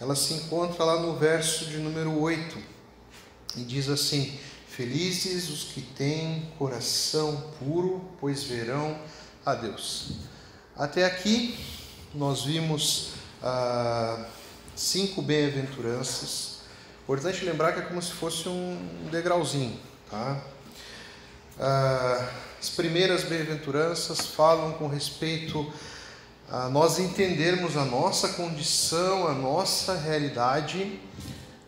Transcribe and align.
ela 0.00 0.14
se 0.14 0.34
encontra 0.34 0.84
lá 0.84 1.00
no 1.00 1.16
verso 1.16 1.64
de 1.64 1.78
número 1.78 2.18
8 2.20 2.58
e 3.56 3.62
diz 3.62 3.88
assim: 3.88 4.38
Felizes 4.68 5.48
os 5.48 5.64
que 5.64 5.80
têm 5.80 6.52
coração 6.58 7.52
puro, 7.58 8.08
pois 8.20 8.44
verão 8.44 8.96
a 9.44 9.54
Deus. 9.54 10.12
Até 10.76 11.04
aqui 11.04 11.58
nós 12.14 12.44
vimos 12.44 13.10
ah, 13.42 14.26
cinco 14.76 15.20
bem-aventuranças. 15.20 16.58
Importante 17.02 17.44
lembrar 17.44 17.72
que 17.72 17.80
é 17.80 17.82
como 17.82 18.00
se 18.00 18.12
fosse 18.12 18.48
um 18.48 19.08
degrauzinho, 19.10 19.78
tá? 20.08 20.40
Ah, 21.58 22.30
as 22.60 22.68
primeiras 22.70 23.24
bem-aventuranças 23.24 24.26
falam 24.26 24.72
com 24.74 24.86
respeito 24.86 25.72
a 26.50 26.68
nós 26.68 26.98
entendermos 26.98 27.76
a 27.76 27.84
nossa 27.84 28.30
condição, 28.30 29.26
a 29.26 29.34
nossa 29.34 29.94
realidade. 29.94 31.00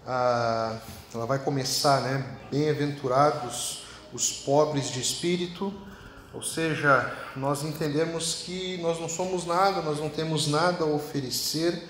Ah, 0.06 0.78
ela 1.12 1.26
vai 1.26 1.38
começar, 1.38 2.00
né? 2.00 2.24
Bem-aventurados 2.50 3.84
os 4.12 4.32
pobres 4.32 4.90
de 4.90 5.00
espírito, 5.00 5.72
ou 6.32 6.42
seja, 6.42 7.12
nós 7.36 7.62
entendemos 7.62 8.42
que 8.44 8.78
nós 8.78 8.98
não 9.00 9.08
somos 9.08 9.46
nada, 9.46 9.82
nós 9.82 9.98
não 9.98 10.08
temos 10.08 10.48
nada 10.48 10.84
a 10.84 10.86
oferecer, 10.86 11.88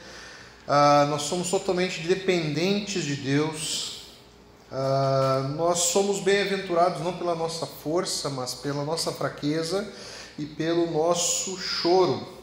nós 1.08 1.22
somos 1.22 1.50
totalmente 1.50 2.00
dependentes 2.06 3.04
de 3.04 3.16
Deus, 3.16 4.00
Uh, 4.70 5.48
nós 5.56 5.80
somos 5.80 6.20
bem-aventurados 6.20 7.02
não 7.02 7.12
pela 7.14 7.34
nossa 7.34 7.66
força, 7.66 8.30
mas 8.30 8.54
pela 8.54 8.84
nossa 8.84 9.10
fraqueza 9.10 9.92
e 10.38 10.44
pelo 10.44 10.88
nosso 10.92 11.58
choro. 11.58 12.39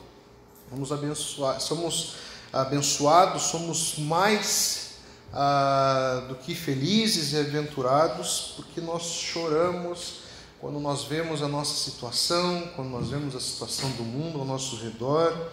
Vamos 0.69 0.91
abençoar, 0.91 1.59
somos 1.61 2.15
abençoados, 2.51 3.43
somos 3.43 3.97
mais 3.97 4.91
uh, 5.31 6.27
do 6.27 6.35
que 6.35 6.53
felizes 6.53 7.33
e 7.33 7.37
aventurados, 7.37 8.53
porque 8.55 8.81
nós 8.81 9.03
choramos 9.03 10.21
quando 10.59 10.79
nós 10.79 11.03
vemos 11.03 11.41
a 11.41 11.47
nossa 11.47 11.73
situação, 11.73 12.69
quando 12.75 12.89
nós 12.89 13.09
vemos 13.09 13.35
a 13.35 13.39
situação 13.39 13.89
do 13.91 14.03
mundo 14.03 14.39
ao 14.39 14.45
nosso 14.45 14.75
redor. 14.77 15.51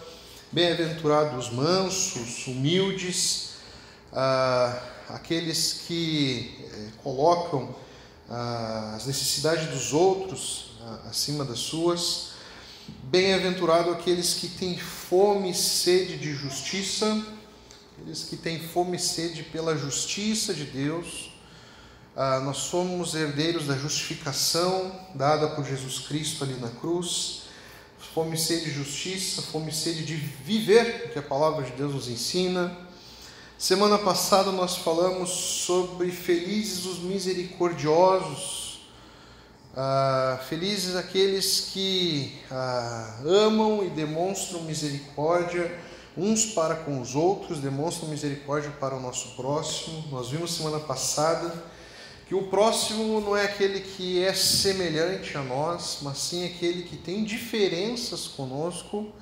Bem-aventurados 0.51 1.51
mansos, 1.51 2.47
humildes. 2.47 3.55
Uh, 4.13 4.95
aqueles 5.09 5.85
que 5.87 6.67
eh, 6.73 6.89
colocam 7.03 7.75
ah, 8.29 8.95
as 8.97 9.07
necessidades 9.07 9.69
dos 9.69 9.93
outros 9.93 10.73
ah, 10.81 11.09
acima 11.11 11.45
das 11.45 11.59
suas. 11.59 12.34
Bem-aventurado 12.89 13.91
aqueles 13.91 14.35
que 14.35 14.49
têm 14.49 14.79
fome 14.79 15.51
e 15.51 15.55
sede 15.55 16.17
de 16.17 16.35
justiça, 16.35 17.25
aqueles 17.93 18.25
que 18.25 18.37
têm 18.37 18.59
fome 18.59 18.97
e 18.97 19.01
sede 19.01 19.43
pela 19.43 19.77
justiça 19.77 20.53
de 20.53 20.65
Deus. 20.65 21.33
Ah, 22.17 22.41
nós 22.41 22.59
somos 22.59 23.15
herdeiros 23.15 23.67
da 23.67 23.77
justificação 23.77 24.93
dada 25.15 25.49
por 25.49 25.65
Jesus 25.65 26.01
Cristo 26.01 26.45
ali 26.45 26.55
na 26.55 26.69
cruz. 26.69 27.45
Fome 28.13 28.37
e 28.37 28.39
sede 28.39 28.67
de 28.67 28.71
justiça, 28.73 29.43
fome 29.43 29.71
e 29.71 29.75
sede 29.75 30.05
de 30.05 30.15
viver 30.15 31.13
que 31.13 31.19
a 31.19 31.23
palavra 31.23 31.65
de 31.65 31.73
Deus 31.73 31.95
nos 31.95 32.09
ensina 32.09 32.85
Semana 33.57 33.97
passada 33.97 34.51
nós 34.51 34.77
falamos 34.77 35.31
sobre 35.31 36.11
felizes 36.11 36.85
os 36.85 36.99
misericordiosos, 36.99 38.64
ah, 39.77 40.41
felizes 40.49 40.97
aqueles 40.97 41.71
que 41.73 42.39
ah, 42.51 43.19
amam 43.25 43.85
e 43.85 43.91
demonstram 43.91 44.63
misericórdia 44.63 45.71
uns 46.17 46.47
para 46.47 46.77
com 46.77 47.01
os 47.01 47.15
outros, 47.15 47.59
demonstram 47.59 48.09
misericórdia 48.09 48.71
para 48.79 48.95
o 48.95 49.01
nosso 49.01 49.35
próximo. 49.35 50.05
Nós 50.11 50.31
vimos 50.31 50.55
semana 50.55 50.79
passada 50.79 51.53
que 52.27 52.35
o 52.35 52.45
próximo 52.45 53.21
não 53.21 53.37
é 53.37 53.45
aquele 53.45 53.81
que 53.81 54.25
é 54.25 54.33
semelhante 54.33 55.37
a 55.37 55.43
nós, 55.43 55.99
mas 56.03 56.19
sim 56.19 56.47
aquele 56.47 56.85
que 56.85 56.97
tem 56.97 57.25
diferenças 57.25 58.29
conosco 58.29 59.13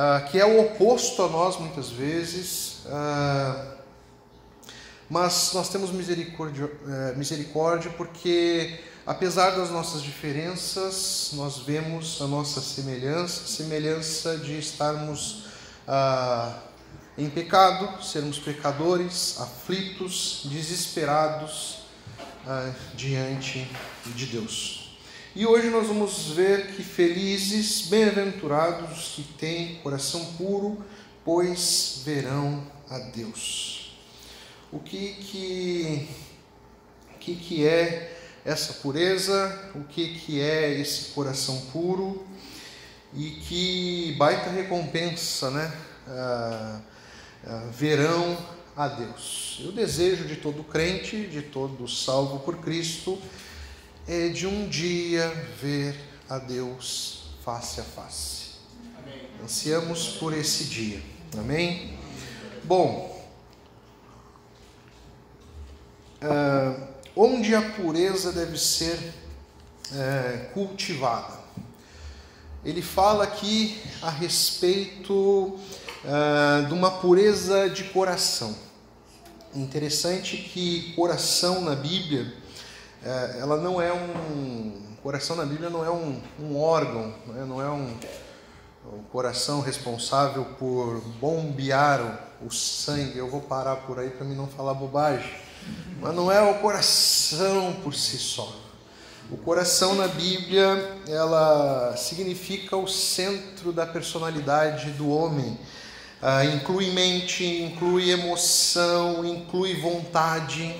ah, 0.00 0.20
que 0.30 0.38
é 0.38 0.46
o 0.46 0.60
oposto 0.60 1.20
a 1.24 1.28
nós 1.28 1.58
muitas 1.58 1.90
vezes, 1.90 2.84
uh, 2.86 3.78
mas 5.10 5.50
nós 5.54 5.68
temos 5.70 5.90
misericórdia, 5.90 6.66
uh, 6.66 7.18
misericórdia 7.18 7.90
porque, 7.96 8.78
apesar 9.08 9.52
das 9.52 9.70
nossas 9.70 10.02
diferenças, 10.02 11.30
nós 11.32 11.56
vemos 11.60 12.20
a 12.20 12.26
nossa 12.26 12.60
semelhança 12.60 13.46
semelhança 13.46 14.36
de 14.36 14.58
estarmos 14.58 15.44
ah, 15.86 16.60
em 17.16 17.30
pecado, 17.30 18.04
sermos 18.04 18.38
pecadores, 18.38 19.40
aflitos, 19.40 20.42
desesperados 20.44 21.78
diante 22.94 23.66
de 24.14 24.26
Deus. 24.26 24.98
E 25.34 25.46
hoje 25.46 25.70
nós 25.70 25.86
vamos 25.86 26.28
ver 26.28 26.74
que 26.74 26.82
felizes, 26.82 27.82
bem-aventurados 27.88 28.98
os 28.98 29.14
que 29.14 29.22
têm 29.22 29.76
coração 29.76 30.24
puro, 30.34 30.84
pois 31.24 32.02
verão 32.04 32.62
a 32.90 32.98
Deus. 32.98 33.98
O 34.70 34.78
que 34.78 35.14
que, 35.14 36.08
que, 37.20 37.36
que 37.36 37.66
é 37.66 38.17
essa 38.48 38.72
pureza? 38.74 39.70
O 39.74 39.84
que, 39.84 40.14
que 40.14 40.40
é 40.40 40.72
esse 40.72 41.10
coração 41.10 41.60
puro? 41.70 42.26
E 43.14 43.30
que 43.30 44.16
baita 44.18 44.50
recompensa, 44.50 45.50
né? 45.50 45.72
Ah, 46.06 46.80
ah, 47.46 47.68
verão 47.70 48.38
a 48.74 48.88
Deus. 48.88 49.60
O 49.66 49.72
desejo 49.72 50.24
de 50.24 50.36
todo 50.36 50.64
crente, 50.64 51.26
de 51.26 51.42
todo 51.42 51.86
salvo 51.86 52.38
por 52.38 52.56
Cristo, 52.58 53.20
é 54.06 54.28
de 54.28 54.46
um 54.46 54.66
dia 54.66 55.28
ver 55.60 55.94
a 56.28 56.38
Deus 56.38 57.34
face 57.44 57.80
a 57.80 57.84
face. 57.84 58.52
Amém. 58.98 59.28
Ansiamos 59.42 60.08
por 60.16 60.32
esse 60.32 60.64
dia. 60.64 61.02
Amém? 61.36 61.98
Bom, 62.64 63.30
uh, 66.22 66.97
onde 67.18 67.54
a 67.54 67.60
pureza 67.60 68.32
deve 68.32 68.56
ser 68.56 68.94
uh, 68.94 70.52
cultivada? 70.54 71.36
Ele 72.64 72.80
fala 72.80 73.24
aqui 73.24 73.80
a 74.00 74.08
respeito 74.08 75.12
uh, 75.12 76.66
de 76.66 76.72
uma 76.72 76.92
pureza 76.92 77.68
de 77.68 77.84
coração. 77.84 78.54
Interessante 79.54 80.36
que 80.36 80.92
coração 80.94 81.60
na 81.62 81.74
Bíblia 81.74 82.32
é, 83.02 83.38
ela 83.40 83.56
não 83.56 83.80
é 83.80 83.92
um. 83.92 84.86
Coração 85.02 85.36
na 85.36 85.46
Bíblia 85.46 85.70
não 85.70 85.84
é 85.84 85.90
um, 85.90 86.20
um 86.40 86.60
órgão, 86.60 87.14
né? 87.28 87.44
não 87.46 87.62
é 87.62 87.70
um, 87.70 87.96
um, 88.92 89.02
coração 89.12 89.60
responsável 89.60 90.44
por 90.58 91.00
bombear 91.20 92.28
o, 92.42 92.46
o 92.46 92.50
sangue. 92.50 93.16
Eu 93.16 93.30
vou 93.30 93.40
parar 93.40 93.76
por 93.76 93.98
aí 93.98 94.10
para 94.10 94.26
mim 94.26 94.34
não 94.34 94.48
falar 94.48 94.74
bobagem. 94.74 95.47
Mas 96.00 96.14
não 96.14 96.30
é 96.30 96.40
o 96.40 96.54
coração 96.60 97.76
por 97.82 97.94
si 97.94 98.18
só. 98.18 98.54
O 99.30 99.36
coração 99.36 99.94
na 99.94 100.08
Bíblia, 100.08 100.96
ela 101.06 101.94
significa 101.96 102.76
o 102.76 102.88
centro 102.88 103.72
da 103.72 103.84
personalidade 103.84 104.92
do 104.92 105.10
homem. 105.10 105.58
Ah, 106.22 106.44
inclui 106.44 106.90
mente, 106.92 107.44
inclui 107.44 108.10
emoção, 108.10 109.24
inclui 109.24 109.74
vontade. 109.74 110.74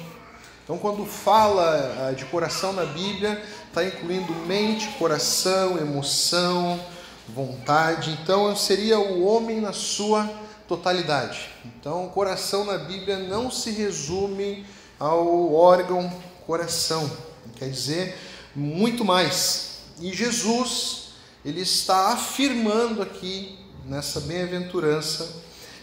Então, 0.64 0.78
quando 0.78 1.04
fala 1.04 2.08
ah, 2.08 2.12
de 2.12 2.24
coração 2.24 2.72
na 2.72 2.84
Bíblia, 2.84 3.42
está 3.66 3.84
incluindo 3.84 4.32
mente, 4.46 4.88
coração, 4.98 5.76
emoção, 5.76 6.80
vontade. 7.28 8.18
Então, 8.22 8.56
seria 8.56 8.98
o 8.98 9.26
homem 9.26 9.60
na 9.60 9.72
sua 9.72 10.28
totalidade. 10.68 11.48
Então, 11.64 12.06
o 12.06 12.10
coração 12.10 12.64
na 12.64 12.76
Bíblia 12.76 13.18
não 13.18 13.50
se 13.50 13.70
resume 13.70 14.66
ao 15.00 15.54
órgão 15.54 16.12
coração, 16.46 17.10
quer 17.56 17.70
dizer 17.70 18.16
muito 18.54 19.04
mais. 19.04 19.78
E 20.00 20.12
Jesus, 20.12 21.10
ele 21.44 21.62
está 21.62 22.12
afirmando 22.12 23.00
aqui 23.00 23.58
nessa 23.86 24.20
bem-aventurança 24.20 25.28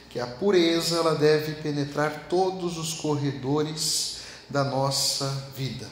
que 0.10 0.20
a 0.20 0.28
pureza 0.28 0.98
ela 0.98 1.16
deve 1.16 1.62
penetrar 1.62 2.28
todos 2.30 2.78
os 2.78 2.94
corredores 2.94 4.18
da 4.50 4.64
nossa 4.64 5.28
vida. 5.56 5.90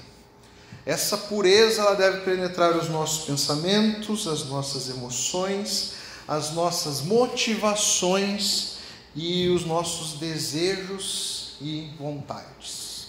Essa 0.85 1.17
pureza 1.17 1.81
ela 1.81 1.95
deve 1.95 2.21
penetrar 2.21 2.75
os 2.75 2.89
nossos 2.89 3.25
pensamentos, 3.25 4.27
as 4.27 4.45
nossas 4.45 4.89
emoções, 4.89 5.93
as 6.27 6.51
nossas 6.51 7.01
motivações 7.01 8.72
e 9.15 9.47
os 9.49 9.65
nossos 9.65 10.19
desejos 10.19 11.55
e 11.61 11.91
vontades. 11.97 13.07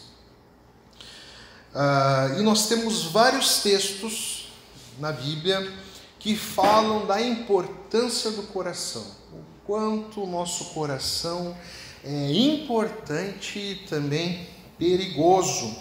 Ah, 1.75 2.37
e 2.39 2.43
nós 2.43 2.69
temos 2.69 3.05
vários 3.05 3.59
textos 3.63 4.53
na 4.99 5.11
Bíblia 5.11 5.73
que 6.19 6.37
falam 6.37 7.07
da 7.07 7.21
importância 7.21 8.31
do 8.31 8.45
coração, 8.45 9.05
o 9.33 9.43
quanto 9.67 10.23
o 10.23 10.27
nosso 10.27 10.67
coração 10.67 11.57
é 12.05 12.31
importante 12.33 13.59
e 13.59 13.75
também 13.89 14.49
perigoso. 14.79 15.77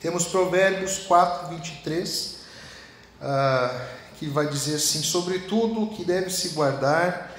Temos 0.00 0.26
Provérbios 0.26 0.98
4, 0.98 1.54
23, 1.54 2.36
uh, 3.20 3.80
que 4.18 4.26
vai 4.26 4.48
dizer 4.48 4.76
assim: 4.76 5.02
Sobretudo 5.02 5.82
o 5.82 5.88
que 5.88 6.04
deve 6.04 6.30
se 6.30 6.50
guardar, 6.50 7.29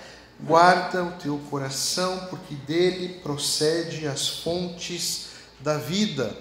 guarda 0.43 1.03
o 1.03 1.11
teu 1.11 1.37
coração, 1.49 2.27
porque 2.29 2.55
dele 2.55 3.19
procede 3.21 4.07
as 4.07 4.27
fontes 4.27 5.27
da 5.59 5.77
vida. 5.77 6.35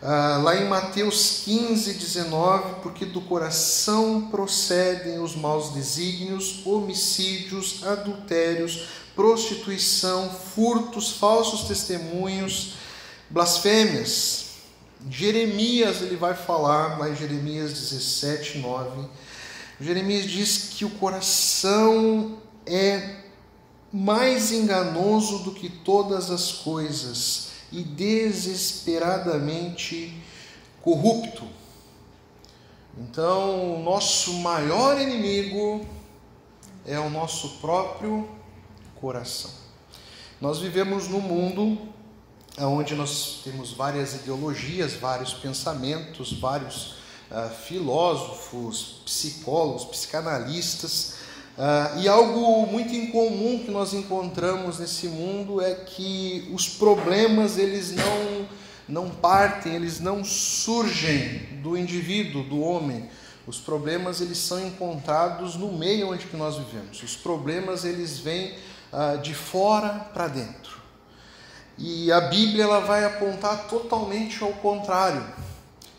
Uh, 0.00 0.42
lá 0.42 0.56
em 0.56 0.68
Mateus 0.68 1.42
15, 1.44 1.94
19, 1.94 2.80
porque 2.82 3.04
do 3.04 3.20
coração 3.20 4.28
procedem 4.30 5.18
os 5.18 5.34
maus 5.34 5.72
desígnios, 5.72 6.64
homicídios, 6.64 7.84
adultérios, 7.84 8.86
prostituição, 9.16 10.30
furtos, 10.30 11.10
falsos 11.10 11.66
testemunhos, 11.66 12.74
blasfêmias. 13.28 14.46
Jeremias 15.10 16.00
ele 16.02 16.16
vai 16.16 16.34
falar, 16.34 16.98
lá 16.98 17.10
em 17.10 17.16
Jeremias 17.16 17.72
17, 17.72 18.58
9. 18.58 19.08
Jeremias 19.80 20.26
diz 20.26 20.70
que 20.74 20.84
o 20.84 20.90
coração 20.90 22.38
é 22.68 23.24
mais 23.92 24.52
enganoso 24.52 25.40
do 25.40 25.50
que 25.52 25.68
todas 25.68 26.30
as 26.30 26.52
coisas 26.52 27.48
e 27.72 27.82
desesperadamente 27.82 30.16
corrupto. 30.82 31.44
Então, 32.96 33.76
o 33.76 33.82
nosso 33.82 34.34
maior 34.34 35.00
inimigo 35.00 35.84
é 36.84 36.96
o 36.98 37.10
nosso 37.10 37.58
próprio 37.60 38.28
coração. 39.00 39.50
Nós 40.40 40.58
vivemos 40.58 41.08
num 41.08 41.20
mundo 41.20 41.78
onde 42.58 42.94
nós 42.94 43.40
temos 43.44 43.72
várias 43.72 44.14
ideologias, 44.14 44.94
vários 44.94 45.32
pensamentos, 45.32 46.32
vários 46.32 46.94
uh, 47.30 47.48
filósofos, 47.66 49.00
psicólogos, 49.04 49.84
psicanalistas, 49.84 51.17
uh, 51.58 51.98
e 51.98 52.08
algo 52.08 52.66
muito 52.66 52.94
incomum 52.94 53.58
que 53.64 53.70
nós 53.70 53.92
encontramos 53.92 54.78
nesse 54.78 55.08
mundo 55.08 55.60
é 55.60 55.74
que 55.74 56.48
os 56.54 56.68
problemas 56.68 57.58
eles 57.58 57.94
não 57.94 58.48
não 58.88 59.10
partem, 59.10 59.74
eles 59.74 60.00
não 60.00 60.24
surgem 60.24 61.40
do 61.62 61.76
indivíduo, 61.76 62.42
do 62.42 62.60
homem. 62.60 63.08
Os 63.46 63.58
problemas 63.58 64.20
eles 64.20 64.38
são 64.38 64.66
encontrados 64.66 65.56
no 65.56 65.72
meio 65.72 66.10
onde 66.10 66.26
que 66.26 66.36
nós 66.36 66.56
vivemos. 66.56 67.02
Os 67.02 67.14
problemas 67.14 67.84
eles 67.84 68.18
vêm 68.18 68.54
uh, 68.92 69.18
de 69.18 69.34
fora 69.34 70.08
para 70.14 70.28
dentro. 70.28 70.78
E 71.76 72.10
a 72.10 72.22
Bíblia 72.22 72.64
ela 72.64 72.80
vai 72.80 73.04
apontar 73.04 73.68
totalmente 73.68 74.42
ao 74.42 74.52
contrário. 74.54 75.24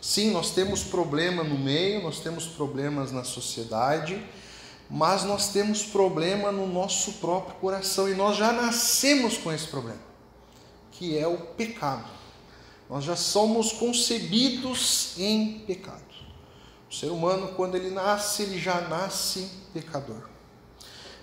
Sim, 0.00 0.30
nós 0.30 0.50
temos 0.50 0.82
problema 0.82 1.42
no 1.42 1.58
meio, 1.58 2.02
nós 2.02 2.20
temos 2.20 2.46
problemas 2.46 3.12
na 3.12 3.24
sociedade, 3.24 4.20
mas 4.90 5.22
nós 5.22 5.52
temos 5.52 5.84
problema 5.84 6.50
no 6.50 6.66
nosso 6.66 7.12
próprio 7.14 7.54
coração 7.56 8.08
e 8.08 8.14
nós 8.14 8.36
já 8.36 8.52
nascemos 8.52 9.38
com 9.38 9.52
esse 9.52 9.68
problema, 9.68 10.00
que 10.90 11.16
é 11.16 11.28
o 11.28 11.38
pecado. 11.38 12.10
Nós 12.88 13.04
já 13.04 13.14
somos 13.14 13.72
concebidos 13.72 15.14
em 15.16 15.60
pecado. 15.60 16.10
O 16.90 16.94
ser 16.94 17.06
humano, 17.06 17.52
quando 17.54 17.76
ele 17.76 17.90
nasce, 17.90 18.42
ele 18.42 18.58
já 18.58 18.80
nasce 18.80 19.48
pecador. 19.72 20.28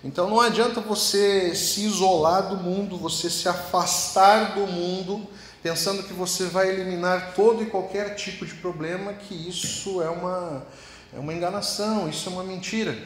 Então 0.02 0.30
não 0.30 0.40
adianta 0.40 0.80
você 0.80 1.54
se 1.54 1.84
isolar 1.84 2.48
do 2.48 2.56
mundo, 2.56 2.96
você 2.96 3.28
se 3.28 3.50
afastar 3.50 4.54
do 4.54 4.66
mundo, 4.66 5.26
pensando 5.62 6.04
que 6.04 6.14
você 6.14 6.46
vai 6.46 6.70
eliminar 6.70 7.34
todo 7.34 7.62
e 7.62 7.66
qualquer 7.66 8.14
tipo 8.14 8.46
de 8.46 8.54
problema, 8.54 9.12
que 9.12 9.34
isso 9.34 10.00
é 10.00 10.08
uma, 10.08 10.66
é 11.12 11.18
uma 11.18 11.34
enganação, 11.34 12.08
isso 12.08 12.30
é 12.30 12.32
uma 12.32 12.44
mentira. 12.44 12.96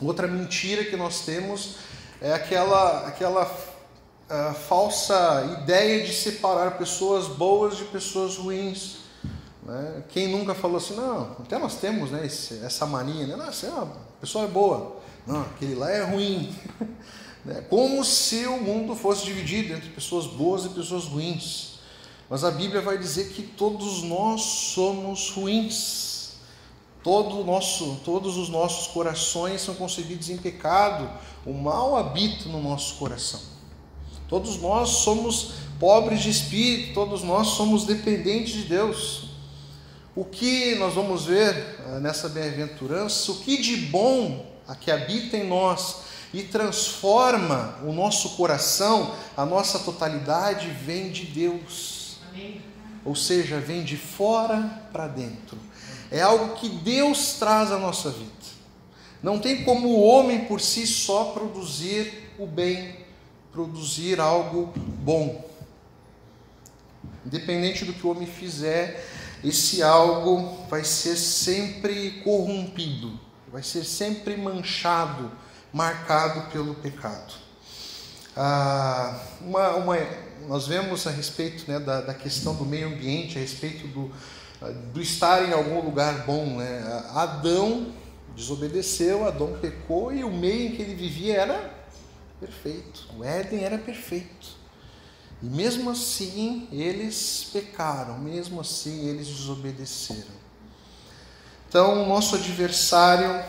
Outra 0.00 0.26
mentira 0.26 0.84
que 0.84 0.96
nós 0.96 1.20
temos 1.20 1.76
é 2.20 2.32
aquela, 2.32 3.06
aquela 3.06 3.44
uh, 3.44 4.54
falsa 4.54 5.58
ideia 5.62 6.04
de 6.04 6.12
separar 6.12 6.78
pessoas 6.78 7.26
boas 7.28 7.76
de 7.76 7.84
pessoas 7.84 8.36
ruins. 8.36 8.96
Né? 9.62 10.02
Quem 10.10 10.28
nunca 10.28 10.54
falou 10.54 10.76
assim, 10.76 10.94
não, 10.94 11.36
até 11.40 11.58
nós 11.58 11.76
temos 11.76 12.10
né, 12.10 12.26
esse, 12.26 12.64
essa 12.64 12.84
mania, 12.86 13.26
né? 13.26 13.36
Nossa, 13.36 13.68
a 13.68 14.20
pessoa 14.20 14.44
é 14.44 14.48
boa. 14.48 14.96
Não, 15.26 15.40
aquele 15.42 15.74
lá 15.74 15.90
é 15.90 16.02
ruim. 16.02 16.54
Né? 17.44 17.62
Como 17.68 18.02
se 18.02 18.46
o 18.46 18.58
mundo 18.58 18.96
fosse 18.96 19.26
dividido 19.26 19.74
entre 19.74 19.90
pessoas 19.90 20.26
boas 20.26 20.64
e 20.64 20.70
pessoas 20.70 21.04
ruins. 21.04 21.74
Mas 22.30 22.42
a 22.42 22.50
Bíblia 22.50 22.80
vai 22.80 22.96
dizer 22.96 23.34
que 23.34 23.42
todos 23.42 24.02
nós 24.02 24.40
somos 24.40 25.28
ruins. 25.28 26.13
Todo 27.04 27.44
nosso, 27.44 28.00
todos 28.02 28.38
os 28.38 28.48
nossos 28.48 28.86
corações 28.86 29.60
são 29.60 29.74
concebidos 29.74 30.30
em 30.30 30.38
pecado. 30.38 31.06
O 31.44 31.52
mal 31.52 31.96
habita 31.96 32.48
no 32.48 32.62
nosso 32.62 32.94
coração. 32.94 33.40
Todos 34.26 34.58
nós 34.58 34.88
somos 34.88 35.52
pobres 35.78 36.22
de 36.22 36.30
espírito, 36.30 36.94
todos 36.94 37.22
nós 37.22 37.48
somos 37.48 37.84
dependentes 37.84 38.54
de 38.54 38.62
Deus. 38.62 39.28
O 40.16 40.24
que 40.24 40.76
nós 40.76 40.94
vamos 40.94 41.26
ver 41.26 41.54
eh, 41.54 42.00
nessa 42.00 42.26
bem-aventurança, 42.30 43.32
o 43.32 43.40
que 43.40 43.60
de 43.60 43.76
bom 43.76 44.46
a 44.66 44.74
que 44.74 44.90
habita 44.90 45.36
em 45.36 45.46
nós 45.46 46.04
e 46.32 46.42
transforma 46.42 47.78
o 47.84 47.92
nosso 47.92 48.30
coração, 48.30 49.14
a 49.36 49.44
nossa 49.44 49.78
totalidade 49.78 50.68
vem 50.68 51.10
de 51.10 51.26
Deus. 51.26 52.16
Amém. 52.30 52.62
Ou 53.04 53.14
seja, 53.14 53.60
vem 53.60 53.84
de 53.84 53.98
fora 53.98 54.88
para 54.90 55.06
dentro. 55.06 55.58
É 56.14 56.22
algo 56.22 56.54
que 56.56 56.68
Deus 56.68 57.34
traz 57.34 57.72
à 57.72 57.78
nossa 57.78 58.10
vida. 58.10 58.30
Não 59.22 59.38
tem 59.38 59.64
como 59.64 59.88
o 59.88 60.02
homem 60.02 60.44
por 60.44 60.60
si 60.60 60.86
só 60.86 61.32
produzir 61.32 62.30
o 62.38 62.46
bem, 62.46 62.96
produzir 63.52 64.20
algo 64.20 64.72
bom. 64.76 65.48
Independente 67.24 67.84
do 67.84 67.92
que 67.92 68.06
o 68.06 68.10
homem 68.10 68.26
fizer, 68.26 69.06
esse 69.42 69.82
algo 69.82 70.66
vai 70.68 70.84
ser 70.84 71.16
sempre 71.16 72.22
corrompido 72.22 73.24
vai 73.54 73.62
ser 73.62 73.84
sempre 73.84 74.36
manchado, 74.36 75.30
marcado 75.72 76.50
pelo 76.50 76.74
pecado. 76.74 77.34
Ah, 78.36 79.16
uma, 79.40 79.76
uma, 79.76 79.96
nós 80.48 80.66
vemos 80.66 81.06
a 81.06 81.10
respeito 81.12 81.70
né, 81.70 81.78
da, 81.78 82.00
da, 82.00 82.12
questão 82.12 82.56
do 82.56 82.64
meio 82.64 82.88
ambiente, 82.88 83.38
a 83.38 83.40
respeito 83.40 83.86
do, 83.86 84.10
do 84.92 85.00
estar 85.00 85.48
em 85.48 85.52
algum 85.52 85.80
lugar 85.80 86.24
bom. 86.24 86.58
Né? 86.58 86.82
Adão 87.14 87.92
desobedeceu, 88.34 89.26
Adão 89.26 89.58
pecou 89.60 90.12
e 90.12 90.24
o 90.24 90.30
meio 90.30 90.68
em 90.68 90.76
que 90.76 90.82
ele 90.82 90.94
vivia 90.94 91.36
era 91.36 91.74
perfeito. 92.40 93.08
O 93.16 93.24
Éden 93.24 93.64
era 93.64 93.78
perfeito. 93.78 94.64
E 95.42 95.46
mesmo 95.46 95.90
assim 95.90 96.68
eles 96.72 97.48
pecaram, 97.52 98.18
mesmo 98.18 98.60
assim 98.60 99.08
eles 99.08 99.28
desobedeceram. 99.28 100.44
Então, 101.68 102.04
o 102.04 102.06
nosso 102.06 102.36
adversário 102.36 103.44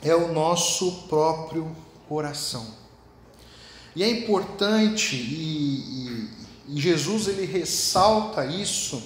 é 0.00 0.14
o 0.14 0.32
nosso 0.32 1.04
próprio 1.08 1.76
coração. 2.08 2.66
E 3.94 4.02
é 4.02 4.10
importante, 4.10 5.14
e, 5.16 6.28
e, 6.68 6.76
e 6.76 6.80
Jesus 6.80 7.28
ele 7.28 7.44
ressalta 7.44 8.46
isso, 8.46 9.02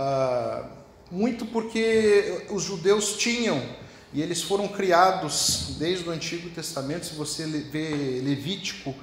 ah, 0.00 0.62
muito 1.10 1.44
porque 1.44 2.46
os 2.50 2.62
judeus 2.62 3.16
tinham, 3.16 3.60
e 4.14 4.22
eles 4.22 4.40
foram 4.40 4.68
criados 4.68 5.74
desde 5.76 6.08
o 6.08 6.12
Antigo 6.12 6.48
Testamento, 6.50 7.06
se 7.06 7.14
você 7.16 7.44
vê 7.44 8.20
Levítico, 8.22 8.94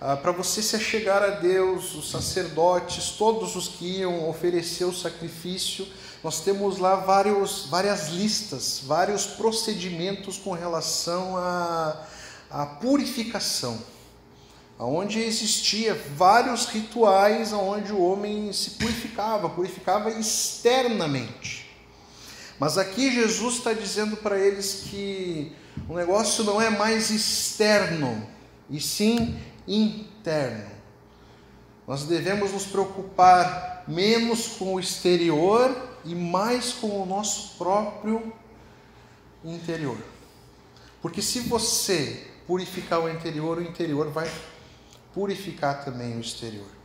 ah, 0.00 0.16
para 0.16 0.32
você 0.32 0.62
se 0.62 0.74
achegar 0.74 1.22
a 1.22 1.28
Deus, 1.28 1.94
os 1.94 2.10
sacerdotes, 2.10 3.10
todos 3.10 3.56
os 3.56 3.68
que 3.68 3.98
iam 3.98 4.26
oferecer 4.26 4.86
o 4.86 4.94
sacrifício, 4.94 5.86
nós 6.24 6.40
temos 6.40 6.78
lá 6.78 6.96
vários, 6.96 7.66
várias 7.66 8.08
listas, 8.08 8.80
vários 8.86 9.26
procedimentos 9.26 10.38
com 10.38 10.52
relação 10.52 11.36
à, 11.36 12.06
à 12.50 12.64
purificação, 12.64 13.78
onde 14.78 15.18
existia 15.20 15.94
vários 16.16 16.66
rituais 16.66 17.52
onde 17.52 17.92
o 17.92 18.00
homem 18.00 18.52
se 18.52 18.70
purificava, 18.70 19.50
purificava 19.50 20.10
externamente. 20.10 21.68
Mas 22.58 22.78
aqui 22.78 23.12
Jesus 23.12 23.56
está 23.56 23.72
dizendo 23.72 24.16
para 24.16 24.38
eles 24.38 24.84
que 24.88 25.52
o 25.88 25.94
negócio 25.94 26.44
não 26.44 26.60
é 26.60 26.70
mais 26.70 27.10
externo, 27.10 28.26
e 28.70 28.80
sim 28.80 29.38
interno. 29.66 30.70
Nós 31.86 32.04
devemos 32.04 32.52
nos 32.52 32.66
preocupar 32.66 33.84
menos 33.88 34.48
com 34.48 34.74
o 34.74 34.80
exterior 34.80 35.74
e 36.04 36.14
mais 36.14 36.72
com 36.72 37.02
o 37.02 37.06
nosso 37.06 37.56
próprio 37.56 38.32
interior. 39.44 39.96
Porque 41.00 41.22
se 41.22 41.40
você 41.40 42.26
purificar 42.46 43.00
o 43.00 43.08
interior, 43.08 43.58
o 43.58 43.62
interior 43.62 44.10
vai 44.10 44.30
purificar 45.14 45.84
também 45.84 46.16
o 46.16 46.20
exterior. 46.20 46.78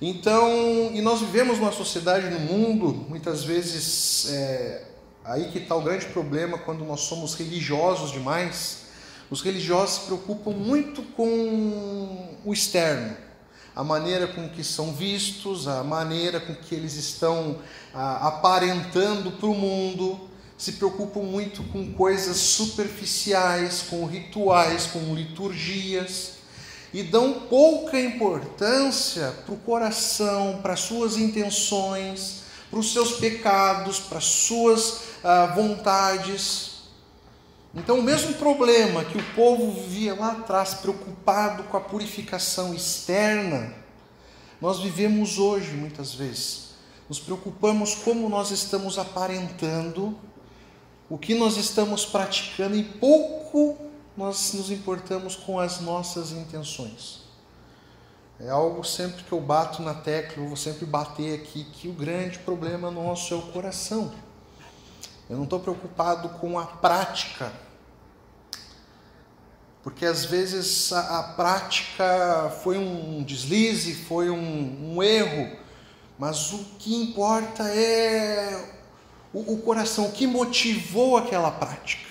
Então, 0.00 0.90
e 0.92 1.00
nós 1.00 1.20
vivemos 1.20 1.58
numa 1.58 1.72
sociedade, 1.72 2.28
no 2.28 2.40
mundo, 2.40 3.06
muitas 3.08 3.44
vezes, 3.44 4.30
é, 4.30 4.84
aí 5.24 5.50
que 5.50 5.58
está 5.58 5.74
o 5.74 5.82
grande 5.82 6.06
problema 6.06 6.58
quando 6.58 6.84
nós 6.84 7.00
somos 7.02 7.34
religiosos 7.34 8.10
demais. 8.10 8.84
Os 9.30 9.40
religiosos 9.40 10.00
se 10.00 10.00
preocupam 10.06 10.50
muito 10.50 11.02
com 11.02 12.36
o 12.44 12.52
externo, 12.52 13.16
a 13.74 13.82
maneira 13.82 14.26
com 14.26 14.48
que 14.48 14.62
são 14.62 14.92
vistos, 14.92 15.66
a 15.66 15.82
maneira 15.82 16.38
com 16.38 16.54
que 16.54 16.74
eles 16.74 16.94
estão 16.96 17.58
ah, 17.94 18.28
aparentando 18.28 19.32
para 19.32 19.46
o 19.46 19.54
mundo, 19.54 20.28
se 20.58 20.72
preocupam 20.72 21.20
muito 21.20 21.62
com 21.72 21.92
coisas 21.94 22.36
superficiais, 22.36 23.86
com 23.88 24.04
rituais, 24.04 24.86
com 24.86 25.14
liturgias 25.14 26.43
e 26.94 27.02
dão 27.02 27.40
pouca 27.50 28.00
importância 28.00 29.32
para 29.44 29.52
o 29.52 29.58
coração, 29.58 30.60
para 30.62 30.74
as 30.74 30.80
suas 30.80 31.16
intenções, 31.16 32.44
para 32.70 32.78
os 32.78 32.92
seus 32.92 33.14
pecados, 33.14 33.98
para 33.98 34.18
as 34.18 34.24
suas 34.24 35.00
ah, 35.24 35.46
vontades. 35.56 36.84
Então, 37.74 37.98
o 37.98 38.02
mesmo 38.02 38.34
problema 38.34 39.04
que 39.04 39.18
o 39.18 39.34
povo 39.34 39.72
vivia 39.72 40.14
lá 40.14 40.30
atrás, 40.30 40.74
preocupado 40.74 41.64
com 41.64 41.76
a 41.76 41.80
purificação 41.80 42.72
externa, 42.72 43.74
nós 44.60 44.78
vivemos 44.78 45.36
hoje 45.36 45.72
muitas 45.72 46.14
vezes. 46.14 46.74
Nos 47.08 47.18
preocupamos 47.18 47.96
como 47.96 48.28
nós 48.28 48.52
estamos 48.52 49.00
aparentando, 49.00 50.16
o 51.10 51.18
que 51.18 51.34
nós 51.34 51.56
estamos 51.56 52.06
praticando 52.06 52.76
e 52.76 52.84
pouco 52.84 53.83
nós 54.16 54.52
nos 54.52 54.70
importamos 54.70 55.34
com 55.36 55.58
as 55.58 55.80
nossas 55.80 56.30
intenções. 56.30 57.22
É 58.38 58.50
algo 58.50 58.82
sempre 58.84 59.22
que 59.22 59.32
eu 59.32 59.40
bato 59.40 59.82
na 59.82 59.94
tecla, 59.94 60.42
eu 60.42 60.48
vou 60.48 60.56
sempre 60.56 60.84
bater 60.84 61.40
aqui, 61.40 61.64
que 61.64 61.88
o 61.88 61.92
grande 61.92 62.38
problema 62.40 62.90
nosso 62.90 63.32
é 63.32 63.36
o 63.36 63.42
coração. 63.42 64.12
Eu 65.30 65.36
não 65.36 65.44
estou 65.44 65.60
preocupado 65.60 66.28
com 66.40 66.58
a 66.58 66.66
prática, 66.66 67.52
porque 69.82 70.04
às 70.04 70.24
vezes 70.24 70.92
a, 70.92 71.20
a 71.20 71.22
prática 71.34 72.52
foi 72.62 72.76
um 72.76 73.22
deslize, 73.22 73.94
foi 73.94 74.30
um, 74.30 74.96
um, 74.96 75.02
erro, 75.02 75.56
mas 76.18 76.52
o 76.52 76.58
que 76.78 76.94
importa 76.94 77.62
é 77.68 78.72
o, 79.32 79.54
o 79.54 79.62
coração, 79.62 80.06
o 80.06 80.12
que 80.12 80.26
motivou 80.26 81.16
aquela 81.16 81.50
prática. 81.50 82.03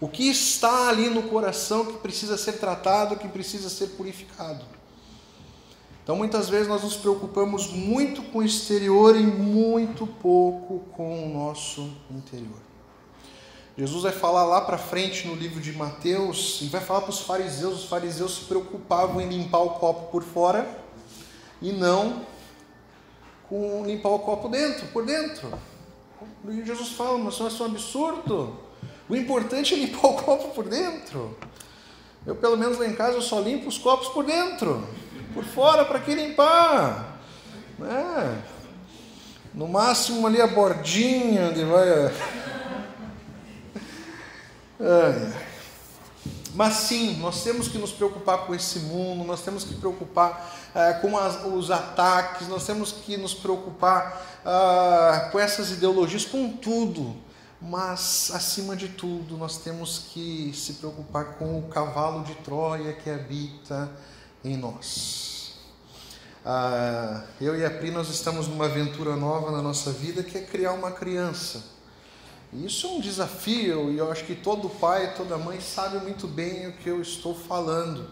O 0.00 0.08
que 0.08 0.30
está 0.30 0.88
ali 0.88 1.10
no 1.10 1.24
coração 1.24 1.84
que 1.84 1.98
precisa 1.98 2.38
ser 2.38 2.54
tratado, 2.54 3.16
que 3.16 3.28
precisa 3.28 3.68
ser 3.68 3.88
purificado. 3.88 4.64
Então, 6.02 6.16
muitas 6.16 6.48
vezes 6.48 6.66
nós 6.66 6.82
nos 6.82 6.96
preocupamos 6.96 7.68
muito 7.68 8.22
com 8.22 8.38
o 8.38 8.42
exterior 8.42 9.14
e 9.14 9.22
muito 9.22 10.06
pouco 10.06 10.80
com 10.92 11.26
o 11.26 11.28
nosso 11.28 11.92
interior. 12.10 12.58
Jesus 13.76 14.02
vai 14.02 14.12
falar 14.12 14.44
lá 14.44 14.62
para 14.62 14.76
frente 14.76 15.28
no 15.28 15.34
livro 15.34 15.60
de 15.60 15.72
Mateus, 15.72 16.60
e 16.62 16.66
vai 16.66 16.80
falar 16.80 17.02
para 17.02 17.10
os 17.10 17.20
fariseus: 17.20 17.84
os 17.84 17.84
fariseus 17.84 18.36
se 18.36 18.44
preocupavam 18.46 19.20
em 19.20 19.28
limpar 19.28 19.60
o 19.60 19.70
copo 19.70 20.10
por 20.10 20.22
fora 20.22 20.68
e 21.62 21.72
não 21.72 22.26
com 23.48 23.84
limpar 23.84 24.10
o 24.10 24.20
copo 24.20 24.48
dentro, 24.48 24.86
por 24.88 25.04
dentro. 25.04 25.52
E 26.48 26.64
Jesus 26.64 26.90
fala, 26.90 27.18
mas 27.18 27.34
isso 27.34 27.62
é 27.62 27.66
um 27.66 27.70
absurdo. 27.70 28.69
O 29.10 29.16
importante 29.16 29.74
é 29.74 29.76
limpar 29.76 30.06
o 30.06 30.14
copo 30.14 30.54
por 30.54 30.68
dentro. 30.68 31.36
Eu, 32.24 32.36
pelo 32.36 32.56
menos 32.56 32.78
lá 32.78 32.86
em 32.86 32.94
casa, 32.94 33.16
eu 33.16 33.22
só 33.22 33.40
limpo 33.40 33.68
os 33.68 33.76
copos 33.76 34.06
por 34.10 34.24
dentro. 34.24 34.86
Por 35.34 35.42
fora, 35.42 35.84
para 35.84 35.98
que 35.98 36.14
limpar? 36.14 37.18
É. 37.82 38.36
No 39.52 39.66
máximo 39.66 40.24
ali 40.28 40.40
a 40.40 40.46
bordinha 40.46 41.48
onde 41.48 41.64
vai. 41.64 41.88
Mas 46.54 46.74
sim, 46.74 47.16
nós 47.16 47.42
temos 47.42 47.66
que 47.66 47.78
nos 47.78 47.90
preocupar 47.90 48.46
com 48.46 48.54
esse 48.54 48.78
mundo, 48.78 49.24
nós 49.24 49.42
temos 49.42 49.64
que 49.64 49.74
preocupar 49.74 50.56
é, 50.72 50.92
com 50.94 51.18
as, 51.18 51.44
os 51.44 51.68
ataques, 51.72 52.46
nós 52.46 52.64
temos 52.64 52.92
que 52.92 53.16
nos 53.16 53.34
preocupar 53.34 54.40
ah, 54.44 55.30
com 55.32 55.38
essas 55.38 55.72
ideologias, 55.72 56.24
com 56.24 56.52
tudo 56.52 57.16
mas 57.60 58.30
acima 58.32 58.74
de 58.74 58.88
tudo 58.88 59.36
nós 59.36 59.58
temos 59.58 60.06
que 60.10 60.52
se 60.54 60.74
preocupar 60.74 61.36
com 61.36 61.58
o 61.58 61.68
cavalo 61.68 62.24
de 62.24 62.34
Troia 62.36 62.92
que 62.94 63.10
habita 63.10 63.90
em 64.42 64.56
nós. 64.56 65.58
Ah, 66.44 67.24
eu 67.38 67.54
e 67.58 67.64
a 67.64 67.70
Pri 67.70 67.90
nós 67.90 68.08
estamos 68.08 68.48
numa 68.48 68.64
aventura 68.64 69.14
nova 69.14 69.50
na 69.50 69.60
nossa 69.60 69.92
vida 69.92 70.22
que 70.22 70.38
é 70.38 70.40
criar 70.40 70.72
uma 70.72 70.90
criança. 70.90 71.62
Isso 72.52 72.86
é 72.86 72.90
um 72.90 73.00
desafio 73.00 73.92
e 73.92 73.98
eu 73.98 74.10
acho 74.10 74.24
que 74.24 74.34
todo 74.34 74.68
pai, 74.68 75.14
toda 75.14 75.36
mãe 75.36 75.60
sabe 75.60 75.98
muito 75.98 76.26
bem 76.26 76.66
o 76.68 76.72
que 76.72 76.88
eu 76.88 77.00
estou 77.00 77.34
falando. 77.34 78.10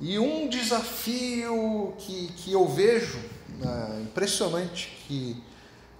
E 0.00 0.18
um 0.18 0.48
desafio 0.48 1.94
que, 1.98 2.28
que 2.38 2.52
eu 2.52 2.66
vejo, 2.66 3.18
ah, 3.62 4.00
impressionante, 4.02 4.96
que 5.06 5.42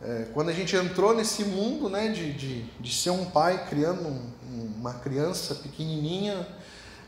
é, 0.03 0.27
quando 0.35 0.51
a 0.51 0.53
gente 0.53 0.77
entrou 0.77 1.15
nesse 1.15 1.45
mundo 1.45 1.89
né, 1.89 2.09
de, 2.09 2.33
de, 2.33 2.63
de 2.81 2.95
ser 2.95 3.11
um 3.11 3.25
pai 3.25 3.67
criando 3.69 4.07
um, 4.07 4.33
uma 4.79 4.95
criança 4.95 5.55
pequenininha, 5.55 6.47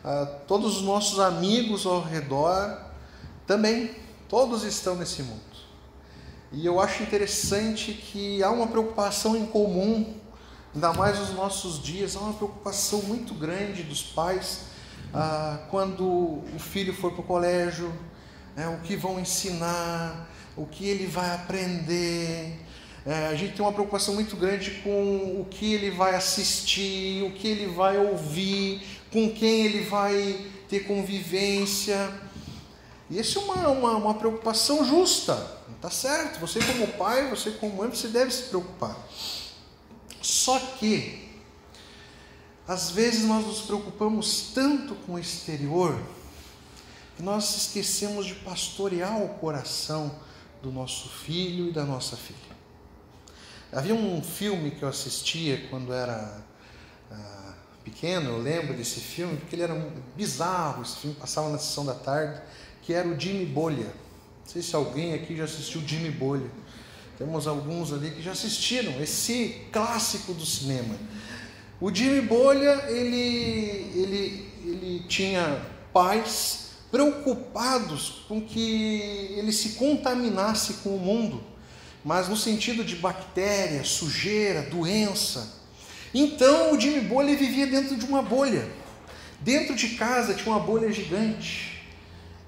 ah, 0.04 0.26
todos 0.46 0.78
os 0.78 0.82
nossos 0.82 1.18
amigos 1.18 1.84
ao 1.84 2.02
redor 2.02 2.80
também, 3.46 3.90
todos 4.28 4.64
estão 4.64 4.94
nesse 4.96 5.22
mundo. 5.22 5.42
E 6.50 6.64
eu 6.64 6.80
acho 6.80 7.02
interessante 7.02 7.92
que 7.92 8.42
há 8.42 8.50
uma 8.50 8.68
preocupação 8.68 9.36
em 9.36 9.44
comum, 9.44 10.14
ainda 10.74 10.92
mais 10.94 11.18
nos 11.18 11.34
nossos 11.34 11.82
dias, 11.82 12.16
há 12.16 12.20
uma 12.20 12.32
preocupação 12.32 13.02
muito 13.02 13.34
grande 13.34 13.82
dos 13.82 14.02
pais 14.02 14.60
ah, 15.12 15.58
quando 15.70 16.04
o 16.04 16.58
filho 16.58 16.94
for 16.94 17.12
para 17.12 17.20
o 17.20 17.24
colégio, 17.24 17.92
né, 18.56 18.66
o 18.68 18.80
que 18.82 18.96
vão 18.96 19.20
ensinar, 19.20 20.28
o 20.56 20.66
que 20.66 20.88
ele 20.88 21.06
vai 21.06 21.34
aprender, 21.34 22.58
é, 23.08 23.28
a 23.28 23.34
gente 23.34 23.54
tem 23.54 23.64
uma 23.64 23.72
preocupação 23.72 24.12
muito 24.12 24.36
grande 24.36 24.82
com 24.82 25.40
o 25.40 25.46
que 25.50 25.72
ele 25.72 25.90
vai 25.90 26.14
assistir, 26.14 27.22
o 27.24 27.32
que 27.32 27.48
ele 27.48 27.66
vai 27.66 27.96
ouvir, 27.96 28.86
com 29.10 29.30
quem 29.30 29.64
ele 29.64 29.80
vai 29.80 30.44
ter 30.68 30.80
convivência. 30.80 32.12
E 33.08 33.18
isso 33.18 33.38
é 33.38 33.42
uma, 33.44 33.68
uma, 33.68 33.96
uma 33.96 34.14
preocupação 34.14 34.84
justa, 34.84 35.34
tá 35.80 35.88
certo? 35.90 36.38
Você 36.40 36.58
como 36.62 36.86
pai, 36.86 37.30
você 37.30 37.52
como 37.52 37.76
mãe, 37.76 37.88
você 37.88 38.08
deve 38.08 38.30
se 38.30 38.42
preocupar. 38.42 38.94
Só 40.20 40.58
que, 40.58 41.30
às 42.66 42.90
vezes 42.90 43.24
nós 43.24 43.42
nos 43.46 43.62
preocupamos 43.62 44.50
tanto 44.54 44.94
com 45.06 45.14
o 45.14 45.18
exterior, 45.18 45.98
que 47.16 47.22
nós 47.22 47.56
esquecemos 47.56 48.26
de 48.26 48.34
pastorear 48.34 49.16
o 49.22 49.30
coração 49.30 50.14
do 50.62 50.70
nosso 50.70 51.08
filho 51.08 51.70
e 51.70 51.72
da 51.72 51.86
nossa 51.86 52.14
filha. 52.14 52.57
Havia 53.70 53.94
um 53.94 54.22
filme 54.22 54.70
que 54.70 54.82
eu 54.82 54.88
assistia 54.88 55.66
quando 55.68 55.92
era 55.92 56.42
ah, 57.12 57.52
pequeno, 57.84 58.30
eu 58.30 58.38
lembro 58.38 58.74
desse 58.74 58.98
filme, 58.98 59.36
porque 59.36 59.54
ele 59.54 59.62
era 59.62 59.74
bizarro, 60.16 60.82
esse 60.82 60.96
filme 60.96 61.14
passava 61.16 61.50
na 61.50 61.58
sessão 61.58 61.84
da 61.84 61.92
tarde, 61.92 62.40
que 62.82 62.94
era 62.94 63.06
o 63.06 63.20
Jimmy 63.20 63.44
Bolha. 63.44 63.84
Não 63.84 64.46
sei 64.46 64.62
se 64.62 64.74
alguém 64.74 65.12
aqui 65.12 65.36
já 65.36 65.44
assistiu 65.44 65.82
Jimmy 65.86 66.10
Bolha. 66.10 66.50
Temos 67.18 67.46
alguns 67.46 67.92
ali 67.92 68.10
que 68.10 68.22
já 68.22 68.32
assistiram 68.32 69.02
esse 69.02 69.66
clássico 69.70 70.32
do 70.32 70.46
cinema. 70.46 70.96
O 71.78 71.94
Jimmy 71.94 72.22
Bolha, 72.22 72.86
ele, 72.88 73.92
ele, 73.94 74.48
ele 74.64 75.04
tinha 75.08 75.60
pais 75.92 76.70
preocupados 76.90 78.24
com 78.26 78.40
que 78.40 79.30
ele 79.36 79.52
se 79.52 79.70
contaminasse 79.70 80.74
com 80.74 80.96
o 80.96 80.98
mundo 80.98 81.47
mas 82.08 82.26
no 82.26 82.38
sentido 82.38 82.82
de 82.82 82.96
bactéria, 82.96 83.84
sujeira, 83.84 84.62
doença. 84.62 85.46
Então 86.14 86.72
o 86.72 86.80
Jimmy 86.80 87.02
Bolha 87.02 87.36
vivia 87.36 87.66
dentro 87.66 87.96
de 87.96 88.06
uma 88.06 88.22
bolha. 88.22 88.66
Dentro 89.40 89.76
de 89.76 89.90
casa 89.90 90.32
tinha 90.32 90.50
uma 90.50 90.58
bolha 90.58 90.90
gigante, 90.90 91.86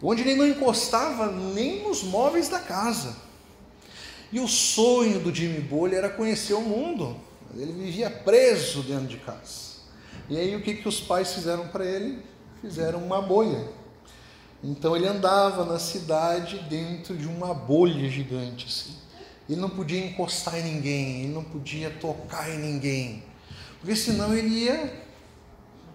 onde 0.02 0.23
ele 0.23 0.35
não 0.35 0.49
encostava 0.49 1.31
nem 1.31 1.83
nos 1.87 2.02
móveis 2.02 2.49
da 2.49 2.59
casa. 2.59 3.14
E 4.33 4.40
o 4.40 4.49
sonho 4.49 5.21
do 5.21 5.35
Jimmy 5.35 5.61
Bolha 5.61 5.97
era 5.97 6.09
conhecer 6.09 6.55
o 6.55 6.62
mundo. 6.62 7.14
Ele 7.55 7.73
vivia 7.73 8.09
preso 8.09 8.83
dentro 8.83 9.09
de 9.09 9.19
casa. 9.19 9.75
E 10.31 10.38
aí 10.38 10.57
o 10.57 10.62
que, 10.62 10.76
que 10.76 10.88
os 10.88 11.02
pais 11.02 11.35
fizeram 11.35 11.69
para 11.69 11.85
ele? 11.85 12.25
Fizeram 12.62 13.00
uma 13.00 13.21
bolha. 13.21 13.69
Então 14.64 14.97
ele 14.97 15.07
andava 15.07 15.67
na 15.67 15.79
cidade 15.79 16.61
dentro 16.61 17.14
de 17.14 17.26
uma 17.26 17.52
bolha 17.52 18.09
gigante 18.09 18.64
assim. 18.67 19.10
Ele 19.50 19.61
não 19.61 19.69
podia 19.69 19.99
encostar 19.99 20.57
em 20.61 20.62
ninguém, 20.62 21.25
ele 21.25 21.33
não 21.33 21.42
podia 21.42 21.90
tocar 21.90 22.49
em 22.49 22.57
ninguém, 22.57 23.25
porque 23.80 23.97
senão 23.97 24.33
ele 24.33 24.47
ia 24.47 25.04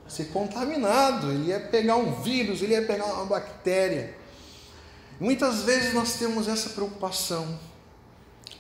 ser 0.10 0.26
contaminado, 0.26 1.32
ele 1.32 1.52
ia 1.52 1.60
pegar 1.62 1.96
um 1.96 2.22
vírus, 2.22 2.62
ele 2.62 2.74
ia 2.74 2.86
pegar 2.86 3.06
uma 3.06 3.26
bactéria. 3.26 4.14
Muitas 5.22 5.62
vezes 5.62 5.94
nós 5.94 6.20
temos 6.20 6.50
essa 6.50 6.72
preocupação 6.72 7.58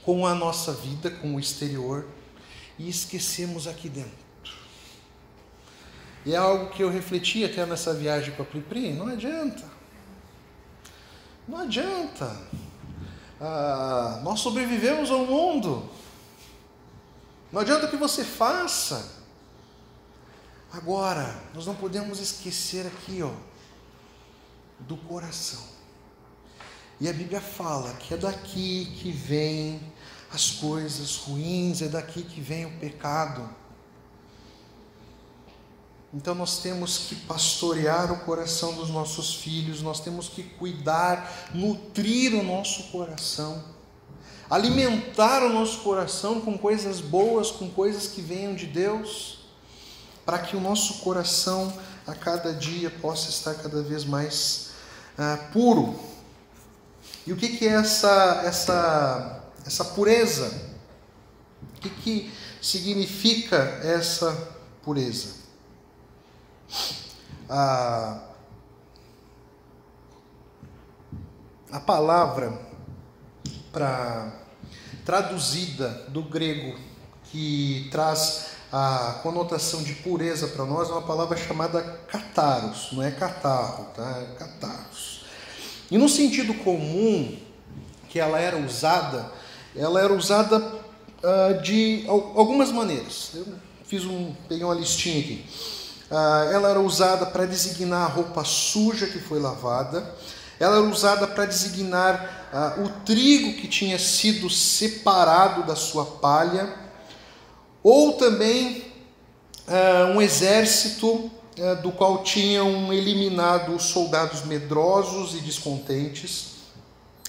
com 0.01 0.25
a 0.25 0.33
nossa 0.33 0.71
vida, 0.71 1.11
com 1.11 1.35
o 1.35 1.39
exterior, 1.41 2.07
e 2.79 2.87
esquecemos 2.87 3.67
aqui 3.67 3.89
dentro. 3.89 4.25
E 6.25 6.33
é 6.33 6.37
algo 6.37 6.69
que 6.69 6.81
eu 6.81 6.89
refleti 6.89 7.43
até 7.43 7.65
nessa 7.65 7.93
viagem 7.93 8.33
com 8.33 8.43
a 8.43 8.45
Pripri, 8.45 8.93
não 8.93 9.09
adianta. 9.09 9.65
Não 11.45 11.57
adianta. 11.57 12.33
Ah, 13.39 14.19
nós 14.23 14.39
sobrevivemos 14.39 15.11
ao 15.11 15.25
mundo. 15.25 15.89
Não 17.51 17.61
adianta 17.61 17.85
o 17.85 17.89
que 17.89 17.97
você 17.97 18.23
faça. 18.23 19.13
Agora, 20.71 21.41
nós 21.53 21.65
não 21.65 21.75
podemos 21.75 22.19
esquecer 22.19 22.85
aqui, 22.85 23.21
ó, 23.21 23.31
do 24.79 24.97
coração. 24.97 25.63
E 26.99 27.09
a 27.09 27.13
Bíblia 27.13 27.41
fala 27.41 27.93
que 27.93 28.13
é 28.13 28.17
daqui 28.17 28.93
que 28.97 29.11
vem 29.11 29.81
as 30.33 30.51
coisas 30.51 31.15
ruins, 31.17 31.81
é 31.81 31.87
daqui 31.87 32.23
que 32.23 32.41
vem 32.41 32.65
o 32.65 32.79
pecado. 32.79 33.49
Então 36.15 36.33
nós 36.33 36.59
temos 36.59 36.97
que 37.09 37.15
pastorear 37.15 38.09
o 38.09 38.21
coração 38.21 38.73
dos 38.73 38.89
nossos 38.89 39.35
filhos, 39.35 39.81
nós 39.81 39.99
temos 39.99 40.29
que 40.29 40.43
cuidar, 40.43 41.49
nutrir 41.53 42.33
o 42.33 42.41
nosso 42.41 42.83
coração, 42.83 43.61
alimentar 44.49 45.43
o 45.43 45.49
nosso 45.49 45.79
coração 45.79 46.39
com 46.39 46.57
coisas 46.57 47.01
boas, 47.01 47.51
com 47.51 47.69
coisas 47.69 48.07
que 48.07 48.21
venham 48.21 48.55
de 48.55 48.65
Deus, 48.65 49.39
para 50.25 50.39
que 50.39 50.55
o 50.55 50.61
nosso 50.61 50.99
coração 50.99 51.77
a 52.07 52.15
cada 52.15 52.53
dia 52.53 52.89
possa 52.89 53.29
estar 53.29 53.53
cada 53.55 53.83
vez 53.83 54.05
mais 54.05 54.69
ah, 55.17 55.49
puro. 55.51 55.99
E 57.27 57.33
o 57.33 57.35
que, 57.35 57.57
que 57.57 57.67
é 57.67 57.73
essa, 57.73 58.41
essa, 58.45 59.43
essa 59.65 59.83
pureza? 59.83 60.61
O 61.75 61.81
que, 61.81 61.89
que 61.89 62.33
significa 62.61 63.57
essa 63.83 64.31
pureza? 64.81 65.44
A, 67.49 68.21
a 71.71 71.79
palavra 71.79 72.59
para 73.71 74.31
traduzida 75.05 75.89
do 76.07 76.23
grego 76.23 76.77
que 77.25 77.87
traz 77.91 78.47
a 78.71 79.19
conotação 79.21 79.83
de 79.83 79.93
pureza 79.93 80.47
para 80.47 80.65
nós 80.65 80.89
é 80.89 80.91
uma 80.91 81.01
palavra 81.03 81.37
chamada 81.37 81.81
cataros, 82.07 82.89
não 82.91 83.03
é 83.03 83.11
catarro, 83.11 83.85
tá? 83.95 84.21
É 84.21 84.35
cataros. 84.37 85.25
E 85.91 85.97
no 85.97 86.09
sentido 86.09 86.53
comum 86.55 87.37
que 88.09 88.19
ela 88.19 88.39
era 88.39 88.57
usada, 88.57 89.31
ela 89.75 90.01
era 90.01 90.13
usada 90.13 90.57
uh, 90.57 91.61
de 91.61 92.05
algumas 92.07 92.71
maneiras. 92.71 93.31
Eu 93.35 93.45
fiz 93.85 94.03
um, 94.05 94.33
peguei 94.47 94.63
uma 94.63 94.73
listinha 94.73 95.19
aqui. 95.19 95.45
Ah, 96.17 96.47
ela 96.49 96.69
era 96.69 96.79
usada 96.79 97.25
para 97.25 97.45
designar 97.45 98.05
a 98.05 98.07
roupa 98.07 98.45
suja 98.45 99.05
que 99.05 99.19
foi 99.19 99.37
lavada, 99.37 100.15
ela 100.57 100.77
era 100.77 100.85
usada 100.85 101.27
para 101.27 101.43
designar 101.43 102.47
ah, 102.53 102.75
o 102.77 102.87
trigo 103.03 103.59
que 103.59 103.67
tinha 103.67 103.99
sido 103.99 104.49
separado 104.49 105.63
da 105.63 105.75
sua 105.75 106.05
palha, 106.05 106.73
ou 107.83 108.13
também 108.13 108.85
ah, 109.67 110.13
um 110.15 110.21
exército 110.21 111.29
do 111.83 111.91
qual 111.91 112.23
tinham 112.23 112.93
eliminado 112.93 113.75
os 113.75 113.83
soldados 113.83 114.45
medrosos 114.45 115.35
e 115.35 115.39
descontentes. 115.39 116.55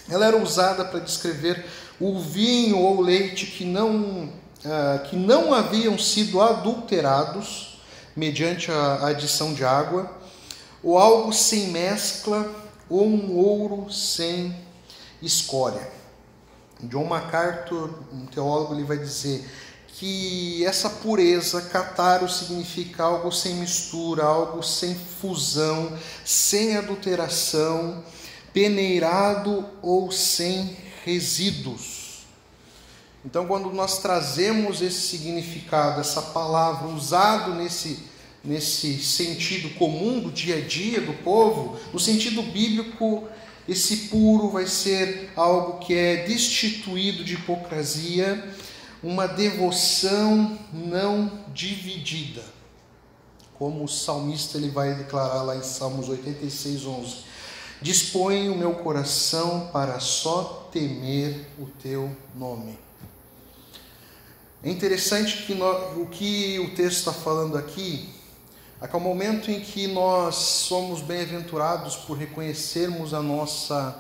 Ela 0.09 0.26
era 0.26 0.37
usada 0.37 0.85
para 0.85 1.00
descrever 1.00 1.64
o 2.00 2.19
vinho 2.21 2.79
ou 2.79 3.01
leite 3.01 3.46
que 3.46 3.64
não, 3.64 4.29
que 5.09 5.14
não 5.14 5.55
haviam 5.55 5.96
sido 5.96 6.40
adulterados 6.40 7.76
mediante 8.16 8.72
a 8.72 9.09
adição 9.09 9.52
de 9.52 9.64
água, 9.64 10.11
ou 10.83 10.98
algo 10.98 11.33
sem 11.33 11.68
mescla, 11.68 12.50
ou 12.88 13.07
um 13.07 13.37
ouro 13.37 13.92
sem 13.92 14.57
escória. 15.20 15.90
John 16.83 17.05
MacArthur, 17.05 17.90
um 18.12 18.26
teólogo, 18.26 18.74
ele 18.74 18.85
vai 18.85 18.98
dizer 18.98 19.44
que 19.88 20.64
essa 20.64 20.90
pureza, 20.90 21.62
cataro, 21.62 22.29
significa 22.29 23.02
algo 23.05 23.33
sem 23.33 23.55
mistura, 23.55 24.24
algo 24.24 24.62
sem 24.62 24.94
fusão, 24.94 25.96
sem 26.24 26.76
adulteração, 26.76 28.05
peneirado 28.52 29.66
ou 29.81 30.12
sem 30.12 30.76
resíduos. 31.05 32.26
Então, 33.24 33.46
quando 33.46 33.72
nós 33.72 33.98
trazemos 33.98 34.81
esse 34.83 35.00
significado, 35.00 36.00
essa 36.00 36.22
palavra 36.22 36.88
usado 36.88 37.55
nesse 37.55 38.06
nesse 38.46 39.02
sentido 39.02 39.70
comum 39.74 40.20
do 40.20 40.30
dia 40.30 40.56
a 40.56 40.61
dia 40.61 41.00
do 41.00 41.12
povo, 41.12 41.78
no 41.92 41.98
sentido 41.98 42.42
bíblico, 42.42 43.28
esse 43.68 44.09
puro 44.09 44.48
vai 44.48 44.66
ser 44.66 45.32
algo 45.35 45.80
que 45.80 45.92
é 45.92 46.24
destituído 46.24 47.24
de 47.24 47.35
hipocrisia, 47.35 48.48
uma 49.02 49.26
devoção 49.26 50.56
não 50.72 51.44
dividida. 51.52 52.42
Como 53.59 53.82
o 53.82 53.88
salmista 53.88 54.56
ele 54.56 54.70
vai 54.70 54.94
declarar 54.94 55.42
lá 55.42 55.56
em 55.56 55.62
Salmos 55.62 56.09
86, 56.09 56.87
11: 56.87 57.16
Dispõe 57.82 58.48
o 58.48 58.56
meu 58.56 58.74
coração 58.74 59.70
para 59.72 59.98
só 59.98 60.68
temer 60.70 61.46
o 61.59 61.66
teu 61.66 62.14
nome. 62.35 62.78
É 64.62 64.70
interessante 64.70 65.44
que 65.44 65.54
nós, 65.54 65.96
o 65.96 66.06
que 66.06 66.59
o 66.61 66.74
texto 66.74 66.98
está 66.98 67.12
falando 67.12 67.56
aqui 67.56 68.15
Aqui 68.79 68.95
é 68.95 68.99
o 68.99 69.01
momento 69.01 69.51
em 69.51 69.59
que 69.59 69.87
nós 69.87 70.35
somos 70.35 71.01
bem-aventurados 71.01 71.97
por 71.97 72.19
reconhecermos 72.19 73.15
a 73.15 73.23
nossa, 73.23 73.99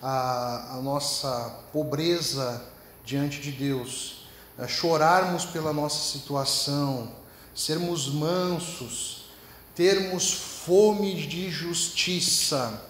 a, 0.00 0.76
a 0.76 0.80
nossa 0.80 1.58
pobreza 1.74 2.64
diante 3.04 3.38
de 3.38 3.52
Deus, 3.52 4.26
chorarmos 4.66 5.44
pela 5.44 5.74
nossa 5.74 6.10
situação, 6.10 7.12
sermos 7.54 8.08
mansos, 8.08 9.26
termos 9.74 10.32
fome 10.32 11.14
de 11.26 11.50
justiça 11.50 12.82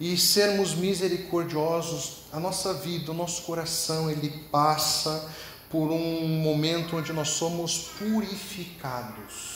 e 0.00 0.16
sermos 0.16 0.74
misericordiosos. 0.74 2.22
A 2.32 2.40
nossa 2.40 2.72
vida, 2.72 3.10
o 3.10 3.14
nosso 3.14 3.42
coração, 3.42 4.10
ele 4.10 4.30
passa 4.50 5.30
por 5.68 5.92
um 5.92 6.26
momento 6.38 6.96
onde 6.96 7.12
nós 7.12 7.28
somos 7.28 7.90
purificados 7.98 9.55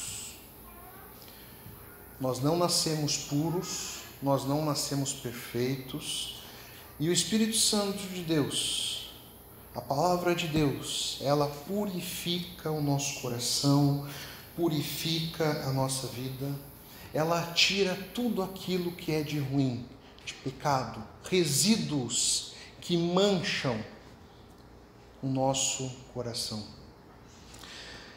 nós 2.20 2.40
não 2.40 2.56
nascemos 2.56 3.16
puros, 3.16 4.00
nós 4.22 4.44
não 4.44 4.64
nascemos 4.64 5.12
perfeitos, 5.12 6.36
e 6.98 7.08
o 7.08 7.12
Espírito 7.12 7.56
Santo 7.56 8.06
de 8.08 8.22
Deus, 8.22 9.10
a 9.74 9.80
palavra 9.80 10.34
de 10.34 10.46
Deus, 10.46 11.16
ela 11.22 11.46
purifica 11.46 12.70
o 12.70 12.82
nosso 12.82 13.20
coração, 13.22 14.06
purifica 14.54 15.64
a 15.66 15.72
nossa 15.72 16.08
vida, 16.08 16.54
ela 17.14 17.40
tira 17.54 17.96
tudo 18.14 18.42
aquilo 18.42 18.92
que 18.92 19.12
é 19.12 19.22
de 19.22 19.38
ruim, 19.38 19.86
de 20.26 20.34
pecado, 20.34 21.02
resíduos 21.24 22.52
que 22.82 22.98
mancham 22.98 23.82
o 25.22 25.26
nosso 25.26 25.90
coração. 26.12 26.62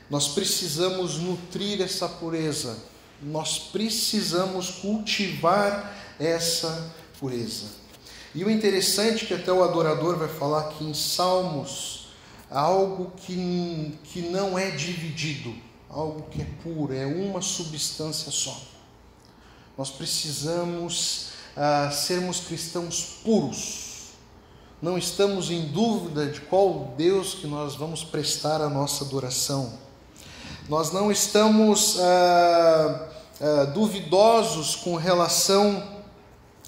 Nós 0.09 0.27
precisamos 0.27 1.17
nutrir 1.17 1.81
essa 1.81 2.09
pureza 2.09 2.77
nós 3.25 3.57
precisamos 3.59 4.69
cultivar 4.69 5.95
essa 6.19 6.91
pureza. 7.19 7.67
E 8.35 8.43
o 8.43 8.49
interessante 8.49 9.25
é 9.25 9.27
que 9.27 9.33
até 9.33 9.51
o 9.51 9.63
adorador 9.63 10.17
vai 10.17 10.27
falar 10.27 10.61
aqui 10.61 10.83
em 10.83 10.93
Salmos 10.93 12.07
algo 12.49 13.11
que, 13.17 13.97
que 14.03 14.21
não 14.21 14.57
é 14.57 14.71
dividido, 14.71 15.53
algo 15.89 16.27
que 16.29 16.41
é 16.41 16.47
puro, 16.63 16.93
é 16.93 17.05
uma 17.05 17.41
substância 17.41 18.31
só. 18.31 18.59
Nós 19.77 19.89
precisamos 19.89 21.29
ah, 21.55 21.89
sermos 21.91 22.39
cristãos 22.41 23.19
puros. 23.23 23.91
Não 24.81 24.97
estamos 24.97 25.49
em 25.49 25.67
dúvida 25.67 26.27
de 26.27 26.41
qual 26.41 26.93
Deus 26.97 27.33
que 27.33 27.47
nós 27.47 27.75
vamos 27.75 28.03
prestar 28.03 28.61
a 28.61 28.69
nossa 28.69 29.05
adoração. 29.05 29.73
Nós 30.69 30.93
não 30.93 31.11
estamos 31.11 31.99
ah, 31.99 33.07
ah, 33.41 33.65
duvidosos 33.65 34.77
com 34.77 34.95
relação 34.95 35.83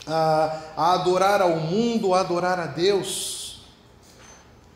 a, 0.05 0.59
a 0.75 0.93
adorar 0.93 1.41
ao 1.41 1.55
mundo, 1.57 2.13
a 2.13 2.19
adorar 2.19 2.59
a 2.59 2.65
Deus. 2.65 3.61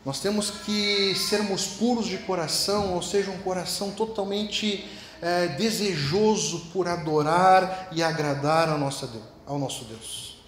Nós 0.06 0.20
temos 0.20 0.50
que 0.50 1.14
sermos 1.14 1.66
puros 1.66 2.06
de 2.06 2.16
coração, 2.18 2.94
ou 2.94 3.02
seja, 3.02 3.30
um 3.30 3.38
coração 3.42 3.90
totalmente 3.90 4.88
é, 5.20 5.48
desejoso 5.48 6.70
por 6.72 6.88
adorar 6.88 7.90
e 7.92 8.02
agradar 8.02 8.70
ao 8.70 8.78
nosso, 8.78 9.06
Deus, 9.06 9.24
ao 9.46 9.58
nosso 9.58 9.84
Deus. 9.84 10.38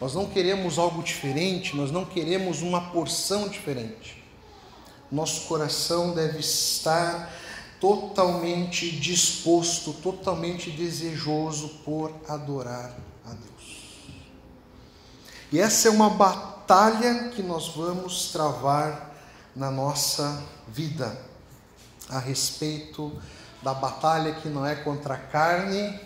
Nós 0.00 0.14
não 0.14 0.26
queremos 0.26 0.76
algo 0.76 1.04
diferente, 1.04 1.76
nós 1.76 1.92
não 1.92 2.04
queremos 2.04 2.62
uma 2.62 2.90
porção 2.90 3.48
diferente. 3.48 4.20
Nosso 5.10 5.42
coração 5.42 6.10
deve 6.10 6.40
estar 6.40 7.32
totalmente 7.80 8.90
disposto, 8.90 9.92
totalmente 9.92 10.70
desejoso 10.70 11.68
por 11.84 12.12
adorar 12.28 12.96
a 13.24 13.30
Deus. 13.30 13.88
E 15.52 15.58
essa 15.58 15.88
é 15.88 15.90
uma 15.90 16.10
batalha 16.10 17.28
que 17.28 17.42
nós 17.42 17.68
vamos 17.68 18.32
travar 18.32 19.14
na 19.54 19.70
nossa 19.70 20.42
vida 20.68 21.18
a 22.08 22.18
respeito 22.18 23.12
da 23.62 23.74
batalha 23.74 24.34
que 24.34 24.48
não 24.48 24.64
é 24.64 24.74
contra 24.74 25.16
carne 25.16 25.98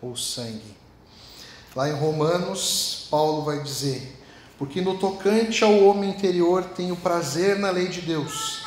ou 0.00 0.16
sangue. 0.16 0.76
Lá 1.74 1.88
em 1.88 1.92
Romanos, 1.92 3.06
Paulo 3.10 3.44
vai 3.44 3.62
dizer: 3.62 4.20
Porque 4.58 4.80
no 4.80 4.98
tocante 4.98 5.62
ao 5.62 5.84
homem 5.84 6.10
interior 6.10 6.64
tenho 6.64 6.96
prazer 6.96 7.58
na 7.58 7.70
lei 7.70 7.88
de 7.88 8.00
Deus, 8.00 8.65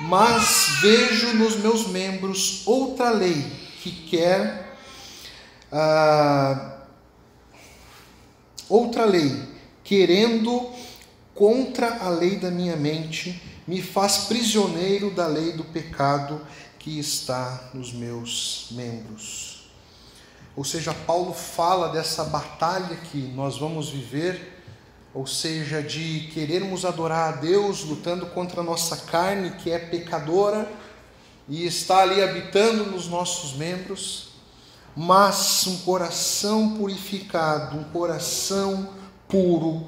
mas 0.00 0.78
vejo 0.80 1.34
nos 1.34 1.56
meus 1.56 1.86
membros 1.88 2.62
outra 2.66 3.10
lei 3.10 3.44
que 3.82 3.90
quer. 3.90 4.76
Ah, 5.70 6.78
outra 8.68 9.04
lei, 9.04 9.42
querendo 9.84 10.70
contra 11.34 12.04
a 12.04 12.08
lei 12.08 12.36
da 12.36 12.50
minha 12.50 12.76
mente, 12.76 13.40
me 13.66 13.80
faz 13.80 14.24
prisioneiro 14.24 15.10
da 15.10 15.26
lei 15.26 15.52
do 15.52 15.64
pecado 15.64 16.44
que 16.78 16.98
está 16.98 17.70
nos 17.74 17.92
meus 17.92 18.68
membros. 18.72 19.70
Ou 20.56 20.64
seja, 20.64 20.92
Paulo 20.92 21.32
fala 21.32 21.88
dessa 21.88 22.24
batalha 22.24 22.96
que 22.96 23.18
nós 23.18 23.58
vamos 23.58 23.90
viver, 23.90 24.59
ou 25.12 25.26
seja, 25.26 25.82
de 25.82 26.30
querermos 26.32 26.84
adorar 26.84 27.34
a 27.34 27.36
Deus 27.36 27.82
lutando 27.84 28.26
contra 28.26 28.60
a 28.60 28.64
nossa 28.64 28.96
carne 28.96 29.50
que 29.50 29.70
é 29.70 29.78
pecadora 29.78 30.70
e 31.48 31.66
está 31.66 32.02
ali 32.02 32.22
habitando 32.22 32.86
nos 32.86 33.08
nossos 33.08 33.54
membros, 33.54 34.28
mas 34.96 35.66
um 35.66 35.78
coração 35.78 36.76
purificado, 36.76 37.76
um 37.76 37.84
coração 37.84 38.90
puro, 39.26 39.86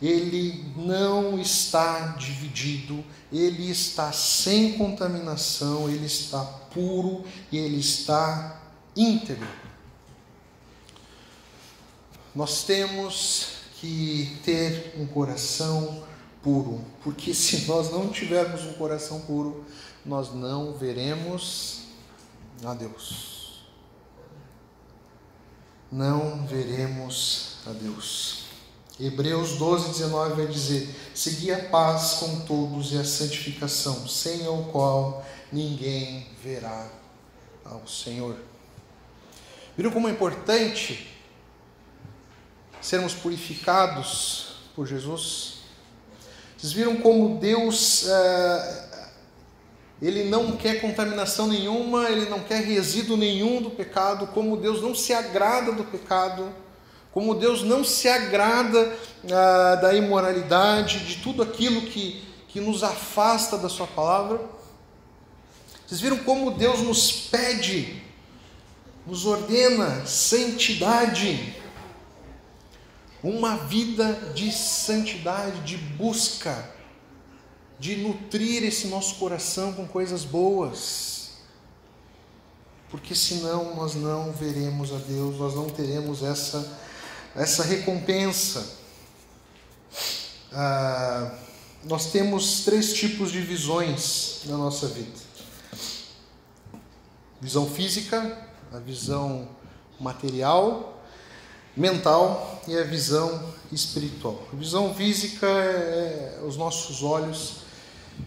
ele 0.00 0.64
não 0.76 1.40
está 1.40 2.16
dividido, 2.18 3.04
ele 3.32 3.70
está 3.70 4.12
sem 4.12 4.72
contaminação, 4.72 5.88
ele 5.88 6.06
está 6.06 6.40
puro 6.72 7.24
e 7.50 7.58
ele 7.58 7.78
está 7.78 8.60
íntegro. 8.96 9.48
Nós 12.34 12.64
temos 12.64 13.61
que 13.82 14.38
ter 14.44 14.94
um 14.96 15.04
coração 15.08 16.04
puro, 16.40 16.80
porque 17.02 17.34
se 17.34 17.66
nós 17.66 17.90
não 17.90 18.10
tivermos 18.10 18.62
um 18.62 18.74
coração 18.74 19.22
puro, 19.22 19.64
nós 20.06 20.32
não 20.32 20.72
veremos 20.72 21.82
a 22.64 22.74
Deus. 22.74 23.64
Não 25.90 26.46
veremos 26.46 27.56
a 27.66 27.72
Deus. 27.72 28.44
Hebreus 29.00 29.58
12, 29.58 29.88
19 29.88 30.34
vai 30.36 30.46
dizer: 30.46 30.88
Segui 31.12 31.52
a 31.52 31.64
paz 31.64 32.14
com 32.20 32.40
todos 32.40 32.92
e 32.92 32.98
a 32.98 33.04
santificação, 33.04 34.06
sem 34.06 34.46
o 34.46 34.64
qual 34.64 35.26
ninguém 35.50 36.28
verá 36.42 36.88
ao 37.64 37.86
Senhor. 37.86 38.36
Viram 39.76 39.90
como 39.90 40.08
é 40.08 40.12
importante 40.12 41.11
sermos 42.82 43.14
purificados 43.14 44.56
por 44.76 44.86
Jesus? 44.86 45.62
Vocês 46.58 46.72
viram 46.72 46.96
como 46.96 47.38
Deus, 47.38 48.06
é, 48.06 49.08
Ele 50.02 50.24
não 50.24 50.52
quer 50.52 50.80
contaminação 50.80 51.46
nenhuma, 51.46 52.10
Ele 52.10 52.28
não 52.28 52.40
quer 52.40 52.62
resíduo 52.62 53.16
nenhum 53.16 53.62
do 53.62 53.70
pecado, 53.70 54.26
como 54.28 54.58
Deus 54.58 54.82
não 54.82 54.94
se 54.94 55.14
agrada 55.14 55.72
do 55.72 55.84
pecado 55.84 56.52
como 57.12 57.34
Deus 57.34 57.62
não 57.62 57.84
se 57.84 58.08
agrada 58.08 58.96
ah, 59.30 59.74
da 59.76 59.94
imoralidade, 59.94 61.00
de 61.00 61.16
tudo 61.16 61.42
aquilo 61.42 61.82
que, 61.82 62.24
que 62.48 62.58
nos 62.58 62.82
afasta 62.82 63.58
da 63.58 63.68
Sua 63.68 63.86
palavra. 63.86 64.40
Vocês 65.86 66.00
viram 66.00 66.18
como 66.18 66.52
Deus 66.52 66.80
nos 66.80 67.12
pede, 67.12 68.02
nos 69.06 69.26
ordena 69.26 70.06
santidade, 70.06 71.54
uma 73.22 73.56
vida 73.56 74.12
de 74.34 74.50
santidade, 74.50 75.60
de 75.60 75.76
busca, 75.76 76.70
de 77.78 77.96
nutrir 77.96 78.64
esse 78.64 78.88
nosso 78.88 79.16
coração 79.16 79.72
com 79.72 79.86
coisas 79.86 80.24
boas. 80.24 81.32
Porque 82.90 83.14
senão 83.14 83.74
nós 83.74 83.94
não 83.94 84.32
veremos 84.32 84.92
a 84.92 84.98
Deus, 84.98 85.38
nós 85.38 85.54
não 85.54 85.68
teremos 85.68 86.22
essa 86.22 86.80
essa 87.34 87.62
recompensa. 87.64 88.76
Ah, 90.52 91.34
nós 91.84 92.12
temos 92.12 92.64
três 92.64 92.92
tipos 92.92 93.32
de 93.32 93.40
visões 93.40 94.42
na 94.44 94.56
nossa 94.56 94.86
vida: 94.88 95.18
visão 97.40 97.68
física, 97.68 98.48
a 98.72 98.78
visão 98.78 99.48
material, 99.98 100.91
mental 101.76 102.62
e 102.68 102.76
a 102.76 102.84
visão 102.84 103.52
espiritual. 103.70 104.42
A 104.52 104.56
visão 104.56 104.94
física 104.94 105.46
é, 105.46 106.38
é 106.40 106.44
os 106.46 106.56
nossos 106.56 107.02
olhos 107.02 107.62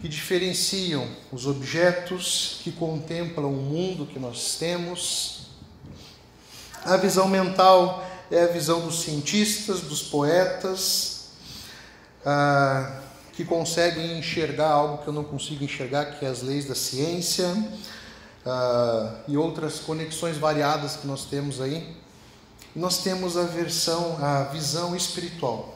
que 0.00 0.08
diferenciam 0.08 1.08
os 1.32 1.46
objetos 1.46 2.60
que 2.62 2.72
contemplam 2.72 3.46
o 3.46 3.62
mundo 3.62 4.06
que 4.06 4.18
nós 4.18 4.56
temos. 4.58 5.46
A 6.84 6.96
visão 6.96 7.28
mental 7.28 8.04
é 8.30 8.42
a 8.42 8.46
visão 8.46 8.80
dos 8.80 9.02
cientistas, 9.02 9.80
dos 9.80 10.02
poetas, 10.02 11.28
ah, 12.24 13.00
que 13.32 13.44
conseguem 13.44 14.18
enxergar 14.18 14.70
algo 14.70 14.98
que 14.98 15.08
eu 15.08 15.12
não 15.12 15.24
consigo 15.24 15.62
enxergar, 15.62 16.18
que 16.18 16.24
é 16.24 16.28
as 16.28 16.42
leis 16.42 16.64
da 16.66 16.74
ciência, 16.74 17.46
ah, 18.44 19.14
e 19.28 19.36
outras 19.36 19.78
conexões 19.78 20.36
variadas 20.36 20.96
que 20.96 21.06
nós 21.06 21.24
temos 21.24 21.60
aí. 21.60 21.96
Nós 22.76 22.98
temos 22.98 23.38
a 23.38 23.44
versão, 23.44 24.22
a 24.22 24.44
visão 24.44 24.94
espiritual, 24.94 25.74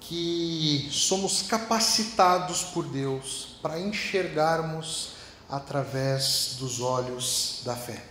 que 0.00 0.88
somos 0.90 1.42
capacitados 1.42 2.62
por 2.62 2.86
Deus 2.86 3.58
para 3.60 3.78
enxergarmos 3.78 5.10
através 5.46 6.56
dos 6.58 6.80
olhos 6.80 7.60
da 7.66 7.76
fé. 7.76 8.02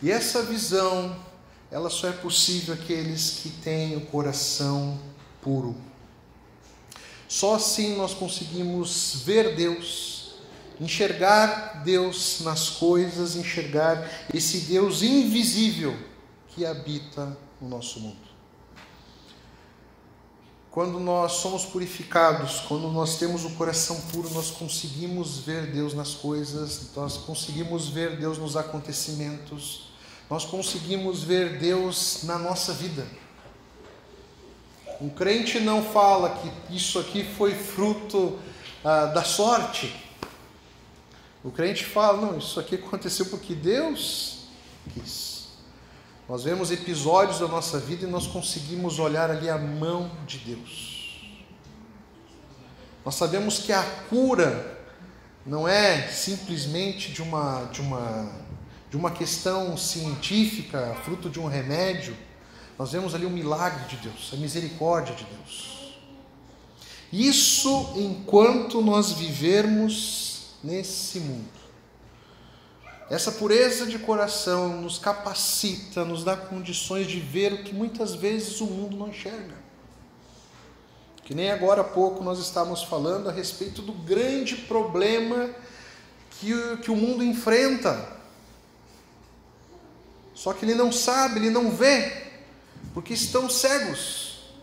E 0.00 0.12
essa 0.12 0.44
visão 0.44 1.16
ela 1.72 1.90
só 1.90 2.06
é 2.06 2.12
possível 2.12 2.74
aqueles 2.74 3.40
que 3.42 3.50
têm 3.50 3.96
o 3.96 4.02
coração 4.02 4.96
puro. 5.42 5.74
Só 7.26 7.56
assim 7.56 7.96
nós 7.96 8.14
conseguimos 8.14 9.22
ver 9.24 9.56
Deus, 9.56 10.36
enxergar 10.80 11.82
Deus 11.82 12.42
nas 12.42 12.70
coisas, 12.70 13.34
enxergar 13.34 14.08
esse 14.32 14.58
Deus 14.58 15.02
invisível 15.02 16.13
que 16.54 16.64
habita 16.64 17.36
no 17.60 17.68
nosso 17.68 18.00
mundo. 18.00 18.34
Quando 20.70 20.98
nós 20.98 21.34
somos 21.34 21.64
purificados, 21.64 22.60
quando 22.66 22.88
nós 22.90 23.16
temos 23.16 23.44
o 23.44 23.50
coração 23.50 24.00
puro, 24.12 24.28
nós 24.30 24.50
conseguimos 24.50 25.38
ver 25.38 25.70
Deus 25.70 25.94
nas 25.94 26.14
coisas, 26.14 26.90
nós 26.96 27.16
conseguimos 27.16 27.88
ver 27.88 28.16
Deus 28.16 28.38
nos 28.38 28.56
acontecimentos, 28.56 29.92
nós 30.28 30.44
conseguimos 30.44 31.22
ver 31.22 31.58
Deus 31.58 32.24
na 32.24 32.38
nossa 32.38 32.72
vida. 32.72 33.06
Um 35.00 35.08
crente 35.08 35.60
não 35.60 35.82
fala 35.82 36.40
que 36.40 36.74
isso 36.74 36.98
aqui 36.98 37.24
foi 37.24 37.54
fruto 37.54 38.38
ah, 38.84 39.06
da 39.06 39.22
sorte. 39.22 39.94
O 41.44 41.50
crente 41.50 41.84
fala, 41.84 42.20
não, 42.20 42.38
isso 42.38 42.58
aqui 42.58 42.76
aconteceu 42.76 43.26
porque 43.26 43.54
Deus 43.54 44.46
quis. 44.92 45.33
Nós 46.28 46.44
vemos 46.44 46.70
episódios 46.70 47.40
da 47.40 47.48
nossa 47.48 47.78
vida 47.78 48.06
e 48.06 48.10
nós 48.10 48.26
conseguimos 48.26 48.98
olhar 48.98 49.30
ali 49.30 49.48
a 49.50 49.58
mão 49.58 50.10
de 50.26 50.38
Deus. 50.38 51.36
Nós 53.04 53.14
sabemos 53.14 53.58
que 53.58 53.72
a 53.72 53.82
cura 54.08 54.78
não 55.44 55.68
é 55.68 56.08
simplesmente 56.08 57.12
de 57.12 57.20
uma, 57.20 57.64
de 57.72 57.82
uma 57.82 58.44
de 58.94 58.96
uma 58.96 59.10
questão 59.10 59.76
científica, 59.76 60.96
fruto 61.04 61.28
de 61.28 61.40
um 61.40 61.48
remédio, 61.48 62.16
nós 62.78 62.92
vemos 62.92 63.12
ali 63.12 63.26
o 63.26 63.30
milagre 63.30 63.88
de 63.88 63.96
Deus, 63.96 64.30
a 64.32 64.36
misericórdia 64.36 65.16
de 65.16 65.24
Deus. 65.24 65.96
Isso 67.12 67.92
enquanto 67.96 68.80
nós 68.80 69.10
vivermos 69.10 70.54
nesse 70.62 71.18
mundo. 71.18 71.63
Essa 73.10 73.30
pureza 73.32 73.86
de 73.86 73.98
coração 73.98 74.80
nos 74.80 74.98
capacita, 74.98 76.04
nos 76.04 76.24
dá 76.24 76.36
condições 76.36 77.06
de 77.06 77.20
ver 77.20 77.52
o 77.52 77.62
que 77.62 77.74
muitas 77.74 78.14
vezes 78.14 78.60
o 78.60 78.66
mundo 78.66 78.96
não 78.96 79.08
enxerga. 79.08 79.54
Que 81.22 81.34
nem 81.34 81.50
agora 81.50 81.82
há 81.82 81.84
pouco 81.84 82.24
nós 82.24 82.38
estávamos 82.38 82.82
falando 82.82 83.28
a 83.28 83.32
respeito 83.32 83.82
do 83.82 83.92
grande 83.92 84.56
problema 84.56 85.50
que, 86.30 86.52
que 86.78 86.90
o 86.90 86.96
mundo 86.96 87.22
enfrenta. 87.22 88.08
Só 90.34 90.52
que 90.52 90.64
ele 90.64 90.74
não 90.74 90.90
sabe, 90.90 91.40
ele 91.40 91.50
não 91.50 91.70
vê, 91.70 92.30
porque 92.92 93.12
estão 93.12 93.48
cegos. 93.48 94.54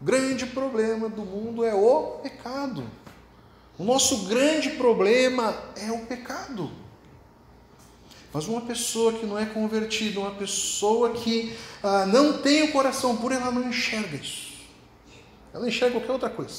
O 0.00 0.04
grande 0.04 0.46
problema 0.46 1.08
do 1.08 1.22
mundo 1.22 1.64
é 1.64 1.74
o 1.74 2.20
pecado. 2.22 2.88
O 3.76 3.84
nosso 3.84 4.26
grande 4.26 4.70
problema 4.70 5.56
é 5.76 5.90
o 5.90 6.06
pecado. 6.06 6.70
Mas 8.32 8.46
uma 8.46 8.60
pessoa 8.60 9.12
que 9.12 9.24
não 9.24 9.38
é 9.38 9.46
convertida, 9.46 10.20
uma 10.20 10.34
pessoa 10.34 11.12
que 11.12 11.56
ah, 11.82 12.04
não 12.06 12.42
tem 12.42 12.64
o 12.64 12.72
coração 12.72 13.16
puro, 13.16 13.34
ela 13.34 13.50
não 13.50 13.68
enxerga 13.68 14.16
isso. 14.16 14.48
Ela 15.52 15.66
enxerga 15.66 15.98
qualquer 15.98 16.12
outra 16.12 16.30
coisa. 16.30 16.54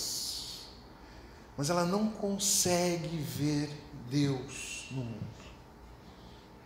Mas 1.55 1.69
ela 1.69 1.85
não 1.85 2.09
consegue 2.09 3.17
ver 3.17 3.69
Deus 4.09 4.87
no 4.91 5.03
mundo. 5.03 5.39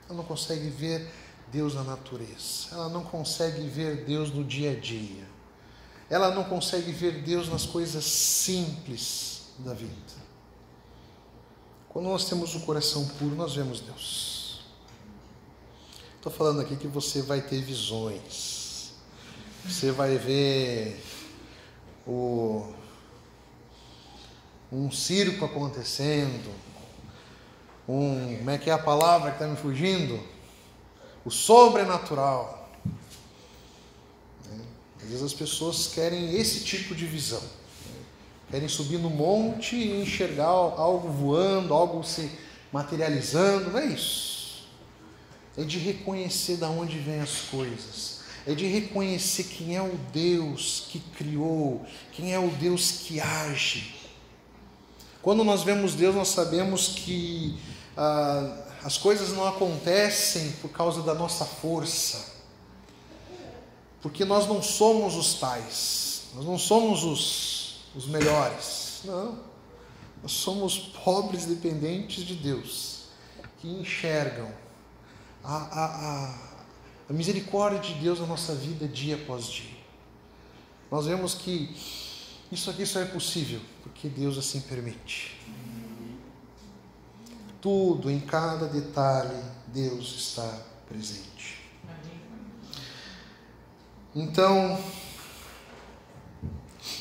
Ela 0.08 0.18
não 0.18 0.24
consegue 0.24 0.70
ver 0.70 1.12
Deus 1.52 1.76
na 1.76 1.84
natureza. 1.84 2.70
Ela 2.72 2.90
não 2.90 3.04
consegue 3.04 3.68
ver 3.68 4.06
Deus 4.06 4.32
no 4.32 4.44
dia 4.44 4.72
a 4.72 4.76
dia. 4.76 5.28
Ela 6.10 6.34
não 6.34 6.44
consegue 6.44 6.92
ver 6.92 7.24
Deus 7.24 7.50
nas 7.50 7.66
coisas 7.66 8.06
simples 8.06 9.48
da 9.60 9.74
vida. 9.74 9.92
Quando 11.90 12.06
nós 12.06 12.26
temos 12.26 12.56
o 12.56 12.62
coração 12.62 13.06
puro, 13.20 13.36
nós 13.36 13.56
vemos 13.56 13.80
Deus. 13.82 14.33
Estou 16.24 16.32
falando 16.32 16.62
aqui 16.62 16.78
que 16.78 16.88
você 16.88 17.22
vai 17.22 17.42
ter 17.42 17.60
visões. 17.60 18.94
Você 19.66 19.92
vai 19.92 20.18
ver 20.18 21.04
o, 22.08 22.66
um 24.72 24.90
circo 24.90 25.44
acontecendo, 25.44 26.50
um, 27.90 28.38
como 28.38 28.50
é 28.50 28.58
que 28.58 28.70
é 28.70 28.74
a 28.74 28.78
palavra 28.78 29.32
que 29.32 29.36
está 29.36 29.48
me 29.50 29.58
fugindo? 29.58 30.18
O 31.26 31.30
sobrenatural. 31.30 32.72
Às 35.02 35.10
vezes 35.10 35.24
as 35.24 35.34
pessoas 35.34 35.88
querem 35.88 36.38
esse 36.38 36.64
tipo 36.64 36.96
de 36.96 37.06
visão. 37.06 37.44
Querem 38.50 38.70
subir 38.70 38.98
no 38.98 39.10
monte 39.10 39.76
e 39.76 40.02
enxergar 40.02 40.46
algo 40.46 41.10
voando, 41.10 41.74
algo 41.74 42.02
se 42.02 42.32
materializando. 42.72 43.72
Não 43.72 43.80
é 43.80 43.88
isso. 43.88 44.33
É 45.58 45.64
de 45.64 45.78
reconhecer 45.78 46.58
de 46.58 46.66
onde 46.66 46.98
vêm 47.00 47.20
as 47.20 47.42
coisas. 47.52 48.22
É 48.46 48.54
de 48.54 48.66
reconhecer 48.66 49.46
quem 49.46 49.76
é 49.78 49.82
o 49.82 49.98
Deus 50.12 50.88
que 50.90 51.00
criou, 51.00 51.86
quem 52.12 52.34
é 52.34 52.40
o 52.40 52.50
Deus 52.50 52.92
que 52.92 53.20
age. 53.20 53.96
Quando 55.22 55.44
nós 55.44 55.64
vemos 55.64 55.94
Deus, 55.94 56.14
nós 56.14 56.28
sabemos 56.30 56.90
que 56.90 57.58
ah, 57.96 58.66
as 58.84 58.98
coisas 58.98 59.30
não 59.30 59.48
acontecem 59.48 60.52
por 60.62 60.70
causa 60.70 61.02
da 61.02 61.14
nossa 61.14 61.46
força, 61.46 62.34
porque 64.02 64.26
nós 64.26 64.46
não 64.46 64.62
somos 64.62 65.16
os 65.16 65.36
tais, 65.36 66.24
nós 66.36 66.44
não 66.44 66.58
somos 66.58 67.06
os, 67.06 67.78
os 67.96 68.08
melhores, 68.08 69.02
não. 69.06 69.40
Nós 70.22 70.34
somos 70.34 70.78
pobres 70.78 71.46
dependentes 71.46 72.26
de 72.26 72.36
Deus, 72.36 73.04
que 73.60 73.68
enxergam 73.68 74.52
a, 75.44 75.56
a, 75.56 75.86
a, 75.86 76.36
a 77.10 77.14
misericórdia 77.14 77.80
de 77.80 77.94
Deus 77.96 78.20
na 78.20 78.26
nossa 78.26 78.56
vida 78.56 78.88
dia 78.88 79.16
após 79.16 79.46
dia. 79.46 79.78
Nós 80.90 81.06
vemos 81.06 81.34
que 81.34 81.76
isso 82.52 82.70
aqui 82.70 82.86
só 82.86 83.00
é 83.00 83.06
possível 83.06 83.60
porque 83.84 84.08
Deus 84.08 84.38
assim 84.38 84.62
permite 84.62 85.44
tudo, 87.64 88.12
em 88.12 88.20
cada 88.20 88.68
detalhe, 88.68 89.42
Deus 89.68 90.14
está 90.18 90.62
presente. 90.86 91.64
Então, 94.14 94.78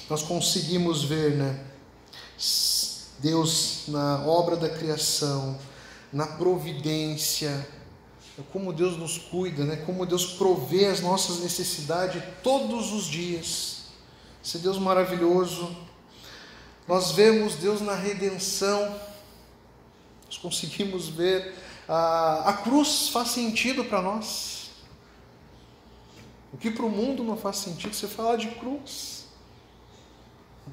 nós 0.09 0.23
conseguimos 0.23 1.03
ver, 1.03 1.35
né? 1.35 1.65
Deus 3.19 3.89
na 3.89 4.25
obra 4.25 4.55
da 4.57 4.69
criação, 4.69 5.59
na 6.13 6.29
providência, 6.29 7.69
como 8.53 8.73
Deus 8.73 8.97
nos 8.97 9.19
cuida, 9.19 9.65
né? 9.65 9.77
Como 9.77 10.07
Deus 10.07 10.33
provê 10.35 10.87
as 10.87 11.01
nossas 11.01 11.41
necessidades 11.41 12.23
todos 12.43 12.93
os 12.93 13.05
dias. 13.05 13.83
Esse 14.45 14.59
Deus 14.59 14.79
maravilhoso. 14.79 15.77
Nós 16.89 17.13
vemos 17.13 17.57
Deus 17.57 17.81
na 17.81 17.95
redenção 17.95 19.01
nós 20.33 20.39
conseguimos 20.39 21.11
ver 21.11 21.55
a, 21.87 22.49
a 22.49 22.53
cruz 22.55 23.09
faz 23.09 23.29
sentido 23.29 23.85
para 23.85 24.01
nós. 24.01 24.71
O 26.55 26.57
que 26.57 26.71
para 26.71 26.87
o 26.87 26.89
mundo 26.89 27.23
não 27.23 27.37
faz 27.37 27.59
sentido, 27.59 27.95
você 27.95 28.09
falar 28.09 28.37
de 28.37 28.49
cruz. 28.53 29.27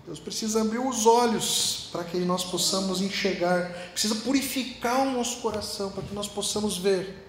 Deus 0.06 0.18
precisa 0.18 0.62
abrir 0.62 0.80
os 0.80 1.06
olhos 1.06 1.90
para 1.92 2.06
que 2.06 2.18
nós 2.20 2.46
possamos 2.46 3.02
enxergar, 3.02 3.70
precisa 3.92 4.16
purificar 4.16 5.02
o 5.02 5.12
nosso 5.12 5.42
coração 5.42 5.92
para 5.92 6.04
que 6.04 6.14
nós 6.14 6.28
possamos 6.30 6.78
ver 6.78 7.29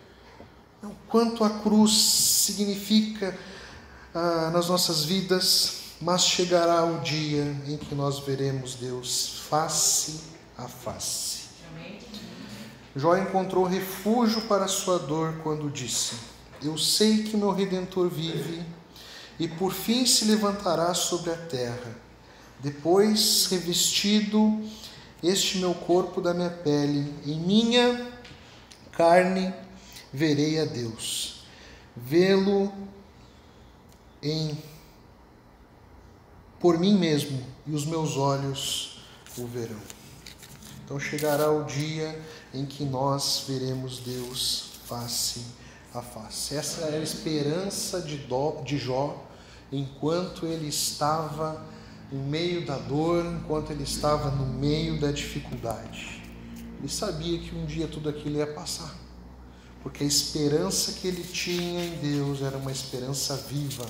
o 0.82 0.90
quanto 1.08 1.44
a 1.44 1.50
cruz 1.50 1.92
significa 1.92 3.36
ah, 4.14 4.50
nas 4.52 4.68
nossas 4.68 5.04
vidas, 5.04 5.80
mas 6.00 6.24
chegará 6.24 6.84
o 6.84 7.00
dia 7.00 7.44
em 7.66 7.76
que 7.76 7.94
nós 7.94 8.20
veremos 8.20 8.74
Deus 8.74 9.42
face 9.48 10.20
a 10.56 10.66
face. 10.66 11.40
Jó 12.96 13.16
encontrou 13.16 13.64
refúgio 13.64 14.42
para 14.42 14.66
sua 14.66 14.98
dor 14.98 15.34
quando 15.42 15.70
disse: 15.70 16.16
Eu 16.62 16.76
sei 16.76 17.22
que 17.22 17.36
meu 17.36 17.52
redentor 17.52 18.08
vive 18.08 18.64
e 19.38 19.46
por 19.46 19.72
fim 19.72 20.04
se 20.04 20.24
levantará 20.24 20.92
sobre 20.94 21.30
a 21.30 21.36
terra. 21.36 21.96
Depois, 22.58 23.46
revestido 23.46 24.60
este 25.22 25.58
meu 25.58 25.72
corpo 25.72 26.20
da 26.20 26.34
minha 26.34 26.50
pele, 26.50 27.14
em 27.24 27.38
minha 27.38 28.08
carne 28.92 29.54
verei 30.12 30.60
a 30.60 30.64
Deus. 30.64 31.42
Vê-lo 31.96 32.72
em 34.22 34.56
por 36.58 36.78
mim 36.78 36.96
mesmo 36.98 37.42
e 37.66 37.74
os 37.74 37.86
meus 37.86 38.16
olhos 38.16 39.00
o 39.38 39.46
verão. 39.46 39.80
Então 40.84 41.00
chegará 41.00 41.50
o 41.50 41.64
dia 41.64 42.20
em 42.52 42.66
que 42.66 42.84
nós 42.84 43.44
veremos 43.48 44.00
Deus 44.00 44.72
face 44.84 45.42
a 45.94 46.02
face. 46.02 46.54
Essa 46.56 46.82
é 46.82 46.98
a 46.98 47.02
esperança 47.02 48.00
de, 48.00 48.20
de 48.64 48.78
Jó 48.78 49.26
enquanto 49.72 50.46
ele 50.46 50.68
estava 50.68 51.64
no 52.10 52.24
meio 52.24 52.66
da 52.66 52.76
dor, 52.76 53.24
enquanto 53.24 53.70
ele 53.70 53.84
estava 53.84 54.30
no 54.30 54.46
meio 54.46 55.00
da 55.00 55.12
dificuldade. 55.12 56.22
Ele 56.78 56.88
sabia 56.88 57.38
que 57.38 57.54
um 57.54 57.66
dia 57.66 57.86
tudo 57.86 58.08
aquilo 58.08 58.38
ia 58.38 58.46
passar, 58.46 58.94
porque 59.82 60.04
a 60.04 60.06
esperança 60.06 60.92
que 60.92 61.08
ele 61.08 61.24
tinha 61.24 61.84
em 61.84 61.96
Deus 61.98 62.42
era 62.42 62.56
uma 62.56 62.72
esperança 62.72 63.36
viva. 63.36 63.86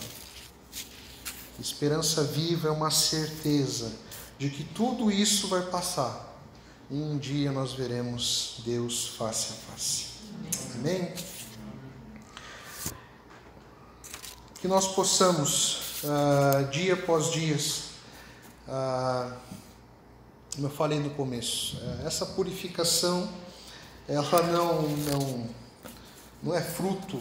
Esperança 1.58 2.22
viva 2.24 2.68
é 2.68 2.70
uma 2.70 2.90
certeza 2.90 3.92
de 4.38 4.48
que 4.48 4.64
tudo 4.64 5.10
isso 5.10 5.48
vai 5.48 5.62
passar 5.66 6.30
e 6.90 6.94
um 6.94 7.16
dia 7.16 7.52
nós 7.52 7.72
veremos 7.72 8.62
Deus 8.64 9.08
face 9.10 9.52
a 9.52 9.70
face. 9.70 10.06
Amém? 10.74 11.14
Que 14.60 14.66
nós 14.66 14.88
possamos, 14.88 16.02
uh, 16.02 16.68
dia 16.70 16.94
após 16.94 17.30
dia, 17.30 17.56
uh, 18.66 19.36
como 20.54 20.66
eu 20.66 20.70
falei 20.70 20.98
no 20.98 21.10
começo, 21.10 21.76
uh, 21.76 22.06
essa 22.06 22.26
purificação, 22.26 23.32
ela 24.08 24.42
não, 24.48 24.82
não, 24.82 25.48
não 26.42 26.54
é 26.54 26.60
fruto 26.60 27.20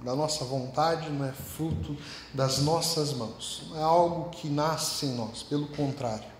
da 0.00 0.14
nossa 0.14 0.44
vontade, 0.44 1.10
não 1.10 1.24
é 1.24 1.32
fruto 1.32 1.96
das 2.32 2.58
nossas 2.58 3.12
mãos, 3.12 3.64
não 3.68 3.78
é 3.78 3.82
algo 3.82 4.30
que 4.30 4.48
nasce 4.48 5.06
em 5.06 5.14
nós, 5.14 5.42
pelo 5.42 5.66
contrário. 5.68 6.38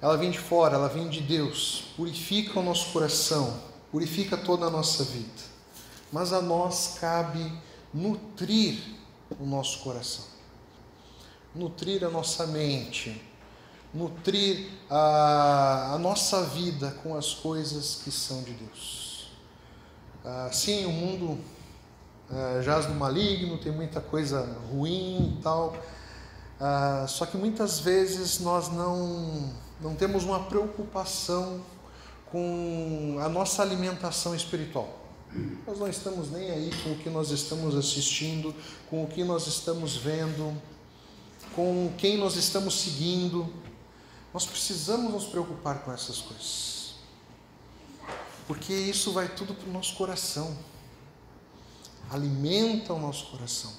Ela 0.00 0.16
vem 0.16 0.30
de 0.30 0.38
fora, 0.38 0.74
ela 0.74 0.88
vem 0.88 1.08
de 1.08 1.20
Deus, 1.20 1.84
purifica 1.96 2.58
o 2.58 2.62
nosso 2.62 2.92
coração, 2.92 3.60
purifica 3.90 4.36
toda 4.36 4.66
a 4.66 4.70
nossa 4.70 5.04
vida. 5.04 5.52
Mas 6.10 6.32
a 6.32 6.40
nós 6.40 6.96
cabe 7.00 7.52
nutrir 7.94 8.80
o 9.38 9.46
nosso 9.46 9.78
coração, 9.80 10.24
nutrir 11.54 12.04
a 12.04 12.10
nossa 12.10 12.46
mente, 12.46 13.22
nutrir 13.94 14.70
a, 14.90 15.92
a 15.94 15.98
nossa 15.98 16.42
vida 16.46 16.90
com 17.02 17.16
as 17.16 17.34
coisas 17.34 18.00
que 18.02 18.10
são 18.10 18.42
de 18.42 18.52
Deus. 18.52 19.01
Ah, 20.24 20.48
sim, 20.52 20.84
o 20.86 20.92
mundo 20.92 21.38
ah, 22.30 22.60
jaz 22.62 22.86
no 22.86 22.94
maligno, 22.94 23.58
tem 23.58 23.72
muita 23.72 24.00
coisa 24.00 24.56
ruim 24.70 25.36
e 25.38 25.42
tal. 25.42 25.76
Ah, 26.60 27.06
só 27.08 27.26
que 27.26 27.36
muitas 27.36 27.80
vezes 27.80 28.40
nós 28.40 28.68
não, 28.68 29.52
não 29.80 29.94
temos 29.94 30.24
uma 30.24 30.44
preocupação 30.44 31.60
com 32.30 33.18
a 33.20 33.28
nossa 33.28 33.62
alimentação 33.62 34.34
espiritual. 34.34 34.98
Nós 35.66 35.78
não 35.78 35.88
estamos 35.88 36.30
nem 36.30 36.50
aí 36.50 36.70
com 36.82 36.92
o 36.92 36.98
que 36.98 37.10
nós 37.10 37.30
estamos 37.30 37.74
assistindo, 37.74 38.54
com 38.88 39.04
o 39.04 39.06
que 39.06 39.24
nós 39.24 39.46
estamos 39.46 39.96
vendo, 39.96 40.56
com 41.54 41.92
quem 41.98 42.16
nós 42.18 42.36
estamos 42.36 42.80
seguindo. 42.80 43.52
Nós 44.32 44.46
precisamos 44.46 45.12
nos 45.12 45.24
preocupar 45.24 45.82
com 45.84 45.92
essas 45.92 46.18
coisas, 46.18 46.81
porque 48.46 48.72
isso 48.72 49.12
vai 49.12 49.28
tudo 49.28 49.54
para 49.54 49.68
o 49.68 49.72
nosso 49.72 49.94
coração, 49.94 50.56
alimenta 52.10 52.92
o 52.92 52.98
nosso 52.98 53.26
coração. 53.26 53.70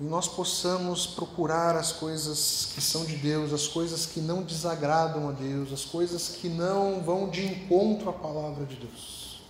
E 0.00 0.04
nós 0.04 0.26
possamos 0.26 1.06
procurar 1.06 1.76
as 1.76 1.92
coisas 1.92 2.70
que 2.74 2.80
são 2.80 3.04
de 3.04 3.16
Deus, 3.16 3.52
as 3.52 3.68
coisas 3.68 4.06
que 4.06 4.20
não 4.20 4.42
desagradam 4.42 5.28
a 5.28 5.32
Deus, 5.32 5.72
as 5.72 5.84
coisas 5.84 6.28
que 6.28 6.48
não 6.48 7.02
vão 7.02 7.28
de 7.28 7.46
encontro 7.46 8.08
à 8.08 8.12
palavra 8.12 8.64
de 8.64 8.76
Deus. 8.76 9.42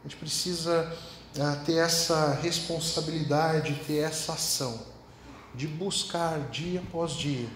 A 0.00 0.08
gente 0.08 0.18
precisa 0.18 0.94
ah, 1.40 1.62
ter 1.64 1.76
essa 1.76 2.34
responsabilidade, 2.34 3.80
ter 3.86 3.98
essa 3.98 4.32
ação 4.32 4.82
de 5.54 5.66
buscar 5.66 6.50
dia 6.50 6.80
após 6.80 7.12
dia 7.12 7.48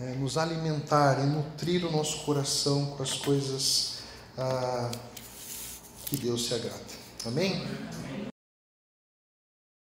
é, 0.00 0.14
nos 0.14 0.36
alimentar 0.36 1.18
e 1.20 1.26
nutrir 1.26 1.84
o 1.86 1.90
nosso 1.90 2.24
coração 2.24 2.86
com 2.96 3.02
as 3.02 3.14
coisas 3.14 3.98
ah, 4.36 4.90
que 6.06 6.16
Deus 6.16 6.46
se 6.46 6.54
agrada. 6.54 6.80
Amém? 7.24 7.62